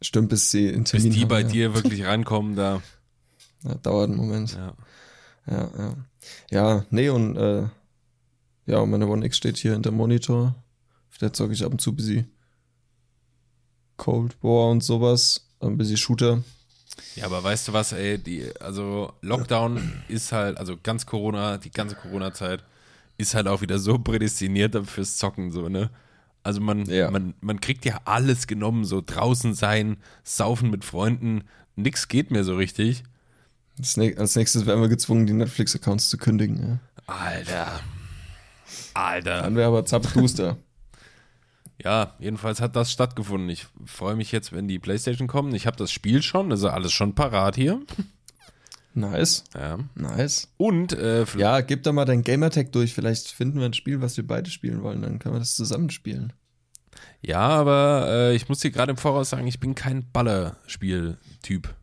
[0.00, 1.48] stimmt, bis sie in Bis Termin die haben, bei ja.
[1.48, 2.82] dir wirklich rankommen, da.
[3.64, 4.52] Ja, dauert einen Moment.
[4.52, 4.74] Ja.
[5.50, 5.94] Ja, ja.
[6.50, 7.36] Ja, nee, und
[8.66, 10.54] ja, meine One X steht hier hinter dem Monitor.
[11.20, 12.24] Der zocke ich ab und zu busy
[13.96, 15.48] Cold War und sowas.
[15.60, 16.42] Ein busy Shooter.
[17.14, 21.70] Ja, aber weißt du was, ey, die, also Lockdown ist halt, also ganz Corona, die
[21.70, 22.64] ganze Corona-Zeit
[23.18, 25.90] ist halt auch wieder so prädestiniert fürs Zocken, so, ne?
[26.42, 27.10] Also man, Ja.
[27.10, 31.44] man, man kriegt ja alles genommen, so draußen sein, saufen mit Freunden,
[31.74, 33.02] nix geht mehr so richtig.
[33.78, 36.80] Als nächstes werden wir gezwungen, die Netflix-Accounts zu kündigen.
[37.06, 37.14] Ja.
[37.14, 37.80] Alter.
[38.94, 39.42] Alter.
[39.42, 40.56] Dann wäre aber Zappenduster.
[41.84, 43.50] Ja, jedenfalls hat das stattgefunden.
[43.50, 45.54] Ich freue mich jetzt, wenn die Playstation kommen.
[45.54, 47.82] Ich habe das Spiel schon, also alles schon parat hier.
[48.94, 49.78] nice, Ja.
[49.94, 50.48] nice.
[50.56, 52.94] Und, äh, Ja, gib da mal dein Gamertag durch.
[52.94, 55.02] Vielleicht finden wir ein Spiel, was wir beide spielen wollen.
[55.02, 56.32] Dann können wir das zusammen spielen.
[57.20, 61.74] Ja, aber äh, ich muss dir gerade im Voraus sagen, ich bin kein Ballerspiel-Typ.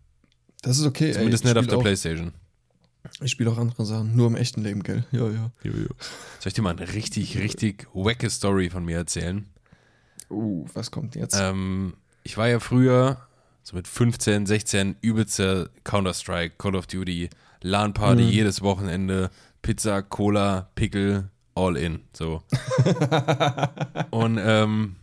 [0.63, 1.11] Das ist okay.
[1.11, 2.33] Zumindest ey, ich nicht auf der auch, Playstation.
[3.21, 4.15] Ich spiele auch andere Sachen.
[4.15, 5.05] Nur im echten Leben, gell?
[5.11, 5.51] Ja, ja.
[5.63, 9.45] Soll ich dir mal eine richtig, richtig wacke Story von mir erzählen?
[10.29, 11.35] Uh, was kommt jetzt?
[11.37, 11.93] Ähm,
[12.23, 13.17] ich war ja früher,
[13.61, 17.29] so mit 15, 16, übelster Counter-Strike, Call of Duty,
[17.61, 19.29] LAN-Party jedes Wochenende,
[19.61, 22.41] Pizza, Cola, Pickel, all in, so.
[24.11, 24.95] Und ähm,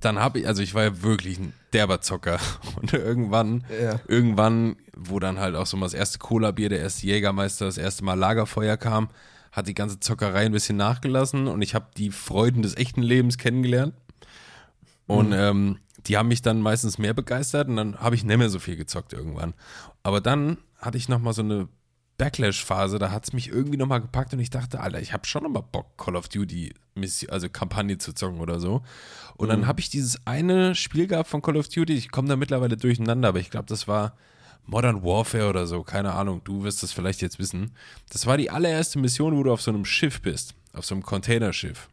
[0.00, 2.38] dann habe ich, also ich war ja wirklich ein derber Zocker
[2.80, 4.00] und irgendwann, Ja.
[4.08, 8.04] irgendwann, wo dann halt auch so mal das erste Cola-Bier, der erste Jägermeister, das erste
[8.04, 9.08] Mal Lagerfeuer kam,
[9.52, 13.38] hat die ganze Zockerei ein bisschen nachgelassen und ich habe die Freuden des echten Lebens
[13.38, 13.94] kennengelernt.
[15.06, 18.50] Und ähm, die haben mich dann meistens mehr begeistert und dann habe ich nicht mehr
[18.50, 19.54] so viel gezockt irgendwann.
[20.02, 21.68] Aber dann hatte ich nochmal so eine
[22.18, 25.42] Backlash-Phase, da hat es mich irgendwie nochmal gepackt und ich dachte, Alter, ich habe schon
[25.42, 26.72] nochmal Bock, Call of Duty,
[27.28, 28.82] also Kampagne zu zocken oder so.
[29.36, 32.36] Und dann habe ich dieses eine Spiel gehabt von Call of Duty, ich komme da
[32.36, 34.16] mittlerweile durcheinander, aber ich glaube, das war
[34.64, 37.72] Modern Warfare oder so, keine Ahnung, du wirst das vielleicht jetzt wissen.
[38.10, 41.02] Das war die allererste Mission, wo du auf so einem Schiff bist, auf so einem
[41.02, 41.88] Containerschiff.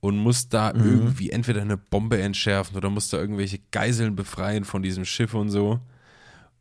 [0.00, 0.84] Und musst da mhm.
[0.84, 5.48] irgendwie entweder eine Bombe entschärfen oder musst da irgendwelche Geiseln befreien von diesem Schiff und
[5.48, 5.80] so.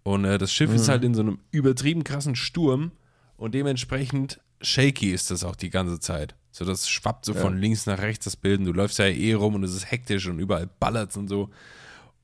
[0.05, 0.75] Und äh, das Schiff mhm.
[0.75, 2.91] ist halt in so einem übertrieben krassen Sturm
[3.37, 6.35] und dementsprechend shaky ist das auch die ganze Zeit.
[6.51, 7.41] So, das schwappt so ja.
[7.41, 8.59] von links nach rechts das Bild.
[8.59, 11.49] Und du läufst ja eh rum und es ist hektisch und überall ballert's und so.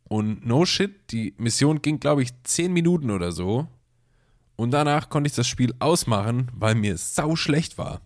[0.04, 3.68] Und no shit, die Mission ging, glaube ich, zehn Minuten oder so.
[4.58, 8.02] Und danach konnte ich das Spiel ausmachen, weil mir sau schlecht war.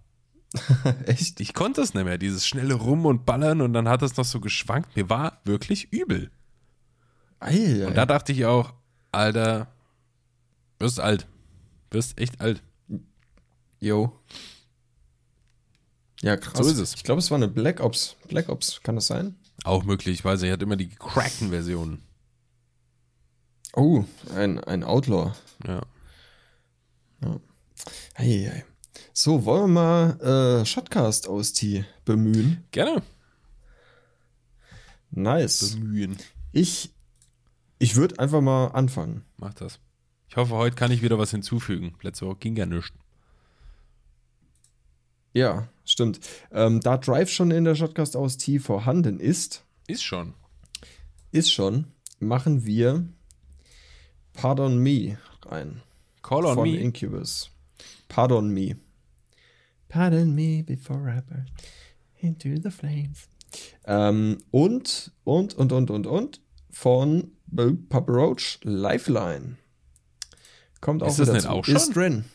[1.06, 1.42] Echt?
[1.42, 4.24] Ich konnte es nicht mehr, dieses schnelle Rum und Ballern und dann hat es noch
[4.24, 4.96] so geschwankt.
[4.96, 6.32] Mir war wirklich übel.
[7.42, 7.88] Ei, ei.
[7.88, 8.74] Und da dachte ich auch,
[9.16, 9.68] Alter,
[10.80, 11.28] wirst alt.
[11.92, 12.62] Wirst echt alt.
[13.80, 14.12] Jo.
[16.22, 16.58] Ja, krass.
[16.58, 16.96] So ist es.
[16.96, 18.16] Ich glaube, es war eine Black Ops.
[18.28, 19.36] Black Ops, kann das sein?
[19.64, 22.02] Auch möglich, nicht, er hat immer die gecrackten Versionen.
[23.74, 24.06] Oh,
[24.36, 25.34] ein, ein Outlaw.
[25.68, 25.82] Ja.
[27.22, 27.40] ja.
[28.14, 28.64] Hey, hey.
[29.14, 32.64] So, wollen wir mal äh, Shotcast aus T bemühen?
[32.72, 33.02] Gerne.
[35.12, 35.76] Nice.
[35.76, 36.18] Bemühen.
[36.52, 36.95] Ich,
[37.80, 39.24] ich würde einfach mal anfangen.
[39.38, 39.80] Mach das.
[40.28, 41.96] Ich hoffe, heute kann ich wieder was hinzufügen.
[42.02, 42.94] Letzte Woche ging ja nichts.
[45.34, 46.20] Ja, stimmt.
[46.52, 49.66] Ähm, da Drive schon in der Shotcast aus T vorhanden ist.
[49.88, 50.34] Ist schon.
[51.32, 51.88] Ist schon.
[52.20, 53.08] Machen wir
[54.34, 55.82] Pardon Me rein.
[56.22, 56.78] Call on von Me.
[56.78, 57.52] Incubus.
[58.08, 58.78] Pardon Me.
[59.90, 61.50] Pardon me before I burn
[62.20, 63.30] into the flames.
[63.86, 66.42] Ähm, und, und, und, und, und, und
[66.76, 67.32] von
[67.90, 69.56] Papa Roach Lifeline.
[70.82, 71.76] Kommt auch ist das nicht auch schon?
[71.78, 72.26] Ist drin.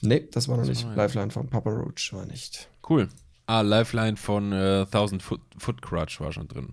[0.00, 0.88] Nee, das war noch das nicht.
[0.88, 2.68] War Lifeline von Papa Roach war nicht.
[2.88, 3.08] Cool.
[3.46, 6.72] Ah, Lifeline von äh, Thousand Foot, Foot Crutch war schon drin.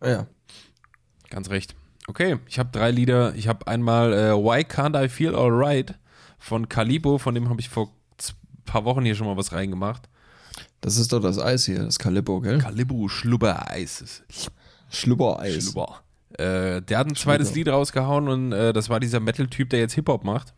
[0.00, 0.26] Ah, ja.
[1.30, 1.76] Ganz recht.
[2.08, 3.34] Okay, ich habe drei Lieder.
[3.36, 5.94] Ich habe einmal äh, Why Can't I Feel Alright
[6.38, 10.08] von Calibo, von dem habe ich vor ein paar Wochen hier schon mal was reingemacht.
[10.80, 12.58] Das ist doch das Eis hier, das Calibo, gell?
[12.58, 14.24] Calibo Schlubbereis.
[14.90, 15.64] Schlubbereis.
[15.64, 16.02] Schlubber.
[16.32, 17.58] Äh, der hat ein zweites Schlubber.
[17.58, 20.54] Lied rausgehauen und äh, das war dieser Metal-Typ, der jetzt Hip-Hop macht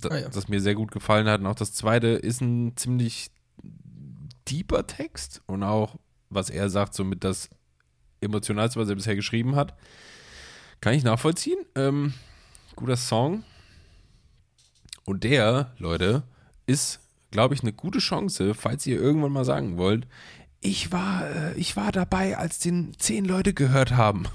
[0.00, 0.28] das, ah, ja.
[0.28, 1.40] das mir sehr gut gefallen hat.
[1.40, 3.30] Und auch das zweite ist ein ziemlich
[4.48, 5.96] deeper Text und auch,
[6.28, 7.50] was er sagt, somit das
[8.20, 9.74] emotionalste, was er bisher geschrieben hat.
[10.80, 11.58] Kann ich nachvollziehen.
[11.74, 12.14] Ähm,
[12.76, 13.44] guter Song.
[15.04, 16.22] Und der, Leute,
[16.66, 17.00] ist,
[17.30, 20.06] glaube ich, eine gute Chance, falls ihr irgendwann mal sagen wollt,
[20.60, 24.26] ich war, äh, ich war dabei, als den zehn Leute gehört haben.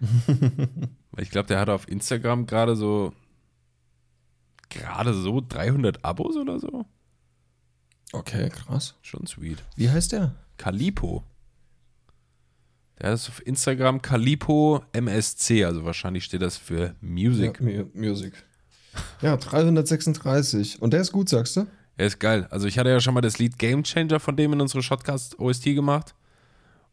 [1.20, 3.12] Ich glaube, der hat auf Instagram gerade so
[4.68, 6.84] gerade so 300 Abos oder so.
[8.12, 8.94] Okay, krass.
[9.02, 9.62] Schon sweet.
[9.76, 10.34] Wie heißt der?
[10.56, 11.24] Kalipo.
[13.00, 17.60] Der ist auf Instagram Kalipo MSC, also wahrscheinlich steht das für Music.
[17.60, 18.34] Ja, Music.
[19.20, 20.82] Ja, 336.
[20.82, 21.66] Und der ist gut, sagst du?
[21.98, 22.46] Er ist geil.
[22.50, 25.40] Also ich hatte ja schon mal das Lied Game Changer von dem in unsere Shotcast
[25.40, 26.14] OST gemacht.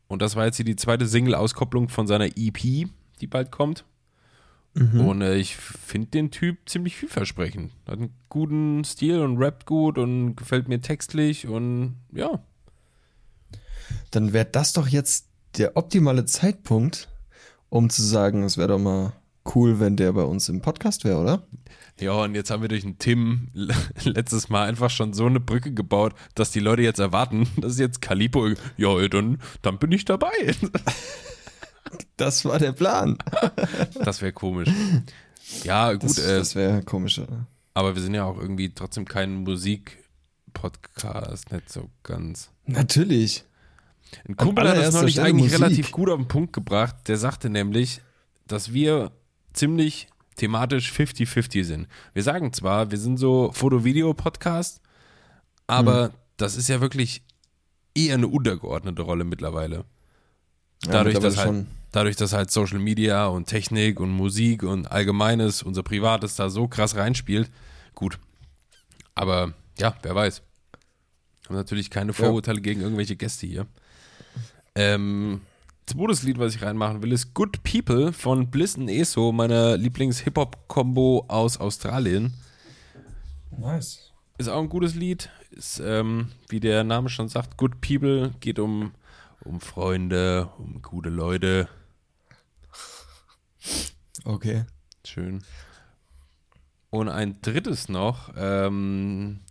[0.08, 2.88] Und das war jetzt hier die zweite Single-Auskopplung von seiner EP,
[3.22, 3.86] die bald kommt.
[4.74, 5.02] Mhm.
[5.02, 7.72] Und äh, ich finde den Typ ziemlich vielversprechend.
[7.88, 12.44] Hat einen guten Stil und rappt gut und gefällt mir textlich und ja.
[14.10, 15.28] Dann wäre das doch jetzt
[15.58, 17.10] der optimale Zeitpunkt,
[17.70, 19.14] um zu sagen, es wäre doch mal
[19.54, 21.44] cool, wenn der bei uns im Podcast wäre, oder?
[22.00, 23.50] Ja, und jetzt haben wir durch den Tim
[24.04, 28.02] letztes Mal einfach schon so eine Brücke gebaut, dass die Leute jetzt erwarten, dass jetzt
[28.02, 30.32] Kalipo, ja, dann, dann bin ich dabei.
[32.18, 33.18] Das war der Plan.
[34.04, 34.70] das wäre komisch.
[35.64, 36.04] Ja, gut.
[36.04, 37.22] Das, äh, das wäre komisch.
[37.74, 42.50] Aber wir sind ja auch irgendwie trotzdem kein Musik-Podcast, nicht so ganz.
[42.66, 43.46] Natürlich.
[44.28, 45.60] Ein Kumpel hat das neulich eigentlich Musik.
[45.60, 46.96] relativ gut auf den Punkt gebracht.
[47.08, 48.02] Der sagte nämlich,
[48.48, 49.12] dass wir
[49.54, 51.88] ziemlich thematisch 50-50 sind.
[52.14, 54.82] Wir sagen zwar, wir sind so Foto-Video-Podcast,
[55.68, 56.12] aber hm.
[56.38, 57.24] das ist ja wirklich
[57.94, 59.86] eher eine untergeordnete Rolle mittlerweile.
[60.82, 65.64] Dadurch, ja, dass halt, dadurch, dass halt Social Media und Technik und Musik und Allgemeines,
[65.64, 67.50] unser Privates da so krass reinspielt,
[67.96, 68.20] gut.
[69.16, 70.42] Aber ja, wer weiß.
[71.48, 72.64] Haben natürlich keine Vorurteile ja.
[72.64, 73.68] gegen irgendwelche Gäste hier.
[74.76, 75.42] Ähm,
[75.86, 81.26] zweites Lied, was ich reinmachen will, ist Good People von Bliss und ESO, meiner Lieblings-Hip-Hop-Kombo
[81.28, 82.34] aus Australien.
[83.58, 84.12] Nice.
[84.38, 85.30] Ist auch ein gutes Lied.
[85.52, 88.92] Ist, ähm, wie der Name schon sagt, Good People geht um
[89.46, 91.70] um Freunde, um gute Leute.
[94.24, 94.66] Okay.
[95.06, 95.44] Schön.
[96.90, 99.42] Und ein drittes noch, ähm,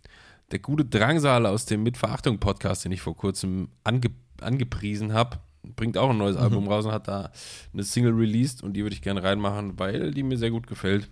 [0.51, 4.11] der gute Drangsal aus dem Mitverachtung-Podcast, den ich vor kurzem ange
[4.41, 5.39] angepriesen habe.
[5.75, 7.31] Bringt auch ein neues Album raus und hat da
[7.73, 11.09] eine Single released und die würde ich gerne reinmachen, weil die mir sehr gut gefällt.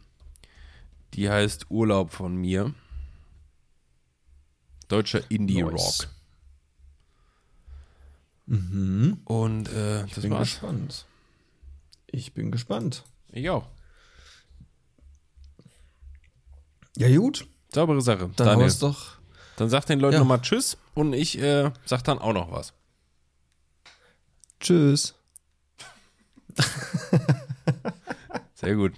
[1.14, 2.74] Die heißt Urlaub von mir.
[4.88, 5.74] Deutscher Indie-Rock.
[5.74, 6.08] Nice.
[8.46, 9.20] Mhm.
[9.26, 10.50] Und äh, das bin war's.
[10.52, 11.06] gespannt.
[12.08, 13.04] Ich bin gespannt.
[13.32, 13.68] Ich auch.
[16.98, 17.48] Ja, gut.
[17.74, 18.30] Saubere Sache.
[18.36, 19.18] Dann Daniel, doch.
[19.56, 20.20] dann sag den Leuten Ja.
[20.20, 22.74] nochmal Tschüss und ich äh, sag dann auch noch was.
[24.64, 25.14] Tschüss.
[28.56, 28.94] Sehr gut.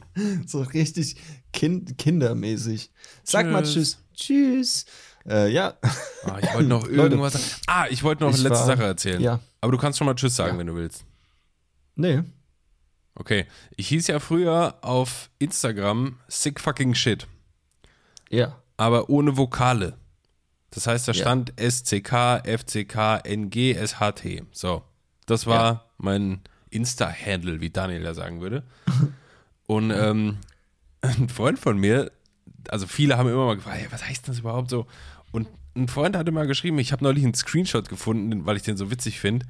[0.45, 1.16] So richtig
[1.53, 2.91] kind, kindermäßig.
[3.24, 3.97] Sag mal Tschüss.
[4.13, 4.86] Tschüss.
[4.86, 4.86] Tschüss.
[5.28, 5.74] Äh, ja.
[6.26, 7.16] Ah, ich wollte noch Leute.
[7.16, 7.61] irgendwas sagen.
[7.66, 9.22] Ah, ich wollte noch eine letzte war- Sache erzählen.
[9.22, 9.39] Ja.
[9.61, 10.59] Aber du kannst schon mal Tschüss sagen, Ja.
[10.59, 11.03] wenn du willst.
[11.95, 12.22] Nee.
[13.16, 13.45] Okay.
[13.76, 17.26] Ich hieß ja früher auf Instagram sick fucking shit,
[18.30, 18.61] Ja.
[18.78, 19.97] aber ohne Vokale.
[20.70, 21.22] Das heißt, da Ja.
[21.22, 24.43] stand SCK, FCK, NG, SHT.
[24.51, 24.84] So.
[25.26, 25.84] Das war Ja.
[25.98, 28.64] mein Insta-Handle, wie Daniel ja sagen würde.
[29.68, 30.38] Und ähm,
[31.02, 32.12] ein Freund von mir,
[32.70, 34.86] also viele haben immer mal gefragt, hey, was heißt das überhaupt so?
[35.32, 38.78] Und ein Freund hatte mal geschrieben, ich habe neulich einen Screenshot gefunden, weil ich den
[38.78, 39.46] so witzig finde.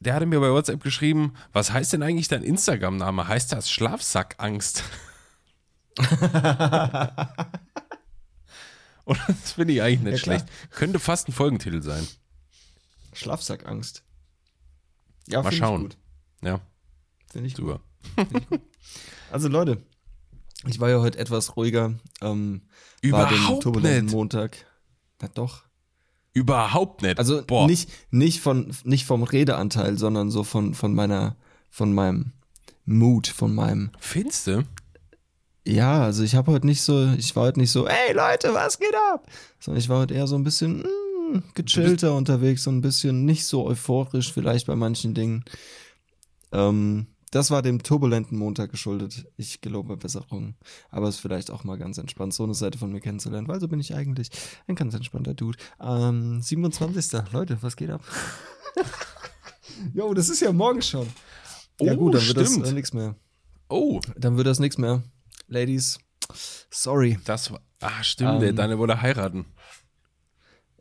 [0.00, 3.28] Der hatte mir bei WhatsApp geschrieben, was heißt denn eigentlich dein Instagram-Name?
[3.28, 4.82] Heißt das Schlafsackangst?
[9.04, 10.46] Und das finde ich eigentlich nicht Ja, schlecht.
[10.70, 12.06] Könnte fast ein Folgentitel sein.
[13.12, 14.02] Schlafsackangst.
[15.28, 15.82] Ja, Mal find schauen.
[15.82, 15.96] Ich gut.
[16.42, 16.60] Ja,
[17.30, 17.66] Finde ich gut.
[17.66, 17.80] super.
[19.30, 19.78] Also Leute,
[20.66, 21.94] ich war ja heute etwas ruhiger.
[22.20, 22.62] Ähm,
[23.04, 24.14] war den Überhaupt turbulenten nicht.
[24.14, 24.66] Montag.
[25.20, 25.62] Na doch.
[26.34, 27.18] Überhaupt nicht.
[27.18, 27.66] Also Boah.
[27.66, 31.36] nicht, nicht, von, nicht vom Redeanteil, sondern so von, von meiner,
[31.70, 32.32] von meinem
[32.84, 33.90] Mut, von meinem.
[33.98, 34.64] Findest du?
[35.66, 38.78] Ja, also ich habe heute nicht so, ich war heute nicht so, ey Leute, was
[38.78, 39.26] geht ab?
[39.60, 40.84] Sondern ich war heute eher so ein bisschen
[41.54, 45.44] gechillter unterwegs, so ein bisschen nicht so euphorisch vielleicht bei manchen Dingen.
[46.52, 49.26] Ähm, das war dem turbulenten Montag geschuldet.
[49.38, 50.54] Ich gelobe Besserung.
[50.90, 53.58] Aber es ist vielleicht auch mal ganz entspannt, so eine Seite von mir kennenzulernen, weil
[53.58, 54.28] so bin ich eigentlich
[54.66, 55.56] ein ganz entspannter Dude.
[55.80, 57.22] Ähm, 27.
[57.32, 58.02] Leute, was geht ab?
[59.94, 61.06] Jo, das ist ja morgen schon.
[61.80, 62.62] ja Oh, gut, dann wird stimmt.
[62.64, 63.16] das äh, nichts mehr.
[63.68, 65.02] Oh, Dann wird das nichts mehr.
[65.48, 65.98] Ladies,
[66.70, 67.18] sorry.
[67.24, 67.60] das war.
[67.80, 68.54] Ah, stimmt, Ähm.
[68.54, 69.46] Daniel wollte heiraten.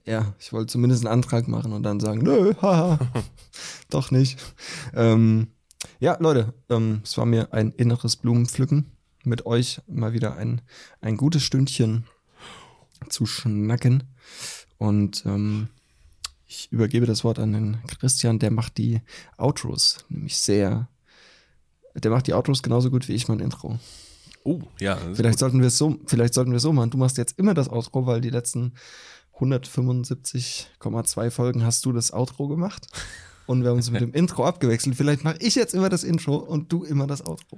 [0.06, 3.00] Ja, ich wollte zumindest einen Antrag machen und dann sagen, nö, haha,
[3.90, 4.40] doch nicht.
[4.94, 5.48] Ähm,
[6.00, 8.92] ja, Leute, ähm, es war mir ein inneres Blumenpflücken,
[9.24, 10.62] mit euch mal wieder ein,
[11.02, 12.06] ein gutes Stündchen
[13.10, 14.04] zu schnacken.
[14.78, 15.70] Und ähm,
[16.48, 19.02] ich übergebe das Wort an den Christian, der macht die
[19.38, 20.88] Outros, nämlich sehr.
[21.94, 23.80] Der macht die Outros genauso gut wie ich mein Intro.
[24.44, 24.98] Oh, ja.
[25.14, 25.40] Vielleicht gut.
[25.40, 26.90] sollten wir es so, vielleicht sollten wir es so machen.
[26.90, 28.74] Du machst jetzt immer das Outro, weil die letzten
[29.42, 32.88] 175,2 Folgen hast du das Outro gemacht.
[33.48, 34.96] Und wir haben uns mit dem Intro abgewechselt.
[34.96, 37.58] Vielleicht mache ich jetzt immer das Intro und du immer das Outro.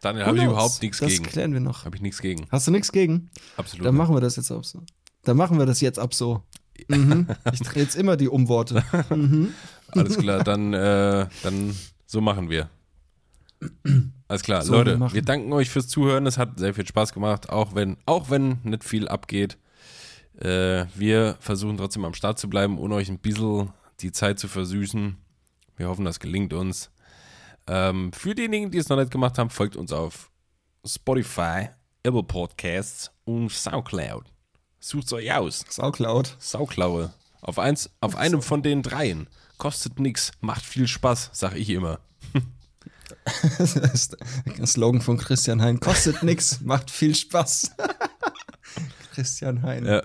[0.00, 1.24] Daniel, habe ich überhaupt nichts das gegen.
[1.24, 1.84] klären wir noch.
[1.84, 2.46] Habe ich nichts gegen.
[2.50, 3.30] Hast du nichts gegen?
[3.56, 3.86] Absolut.
[3.86, 4.82] Dann machen wir das jetzt ab so.
[5.24, 6.42] Dann machen wir das jetzt ab so.
[6.88, 7.26] Mhm.
[7.52, 8.82] Ich drehe jetzt immer die Umworte.
[9.10, 9.52] Mhm.
[9.88, 12.70] Alles klar, dann, äh, dann so machen wir.
[14.26, 15.12] Alles klar, So Leute, machen.
[15.14, 16.26] wir danken euch fürs Zuhören.
[16.26, 19.58] Es hat sehr viel Spaß gemacht, auch wenn, auch wenn nicht viel abgeht.
[20.40, 24.48] Äh, wir versuchen trotzdem am Start zu bleiben, ohne euch ein bisschen die Zeit zu
[24.48, 25.16] versüßen.
[25.76, 26.90] Wir hoffen, das gelingt uns.
[27.66, 30.30] Ähm, für diejenigen, die es noch nicht gemacht haben, folgt uns auf
[30.84, 31.68] Spotify,
[32.02, 34.24] Apple Podcasts und Soundcloud.
[34.78, 35.64] Sucht's euch aus.
[35.68, 36.36] Sauklaut.
[36.38, 37.12] Sauklaue.
[37.42, 39.28] Auf eins, auf einem von den dreien.
[39.58, 42.00] Kostet nix, macht viel Spaß, sag ich immer.
[43.58, 44.16] Das ist
[44.46, 45.80] der Slogan von Christian Hein.
[45.80, 47.72] Kostet nix, macht viel Spaß.
[49.20, 49.84] Christian Hein.
[49.84, 50.02] Ja.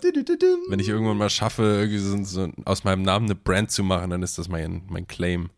[0.67, 4.09] Wenn ich irgendwann mal schaffe, irgendwie so, so aus meinem Namen eine Brand zu machen,
[4.09, 5.49] dann ist das mein, mein Claim.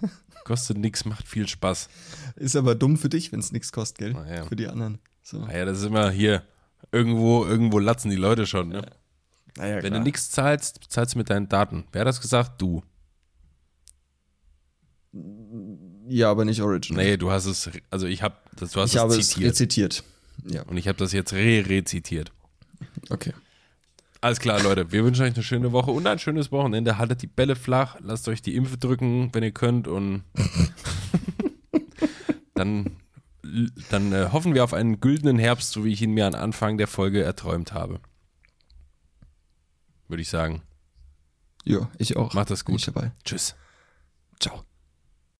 [0.44, 1.88] Kostet nix, macht viel Spaß.
[2.34, 4.26] Ist aber dumm für dich, wenn es nichts kostet, gell?
[4.28, 4.44] Ja.
[4.46, 4.98] Für die anderen.
[5.22, 5.38] So.
[5.38, 6.42] Naja, das ist immer hier.
[6.90, 8.90] Irgendwo, irgendwo latzen die Leute schon, ne?
[9.56, 11.84] Naja, Wenn du nichts zahlst, zahlst du mit deinen Daten.
[11.92, 12.60] Wer hat das gesagt?
[12.60, 12.82] Du.
[16.08, 17.04] Ja, aber nicht Original.
[17.04, 19.50] Nee, du hast es, also ich hab, das, du hast ich habe es es zitiert.
[19.50, 20.04] rezitiert.
[20.46, 22.32] Ja, Und ich habe das jetzt re-rezitiert.
[23.10, 23.32] Okay.
[24.20, 24.90] Alles klar, Leute.
[24.90, 26.98] Wir wünschen euch eine schöne Woche und ein schönes Wochenende.
[26.98, 30.24] Haltet die Bälle flach, lasst euch die Impfe drücken, wenn ihr könnt und
[32.54, 32.96] dann,
[33.90, 36.78] dann äh, hoffen wir auf einen güldenen Herbst, so wie ich ihn mir am Anfang
[36.78, 38.00] der Folge erträumt habe.
[40.08, 40.62] Würde ich sagen.
[41.64, 42.34] Ja, ich auch.
[42.34, 42.76] Macht das gut.
[42.76, 43.12] Ich dabei.
[43.24, 43.54] Tschüss.
[44.40, 44.67] Ciao.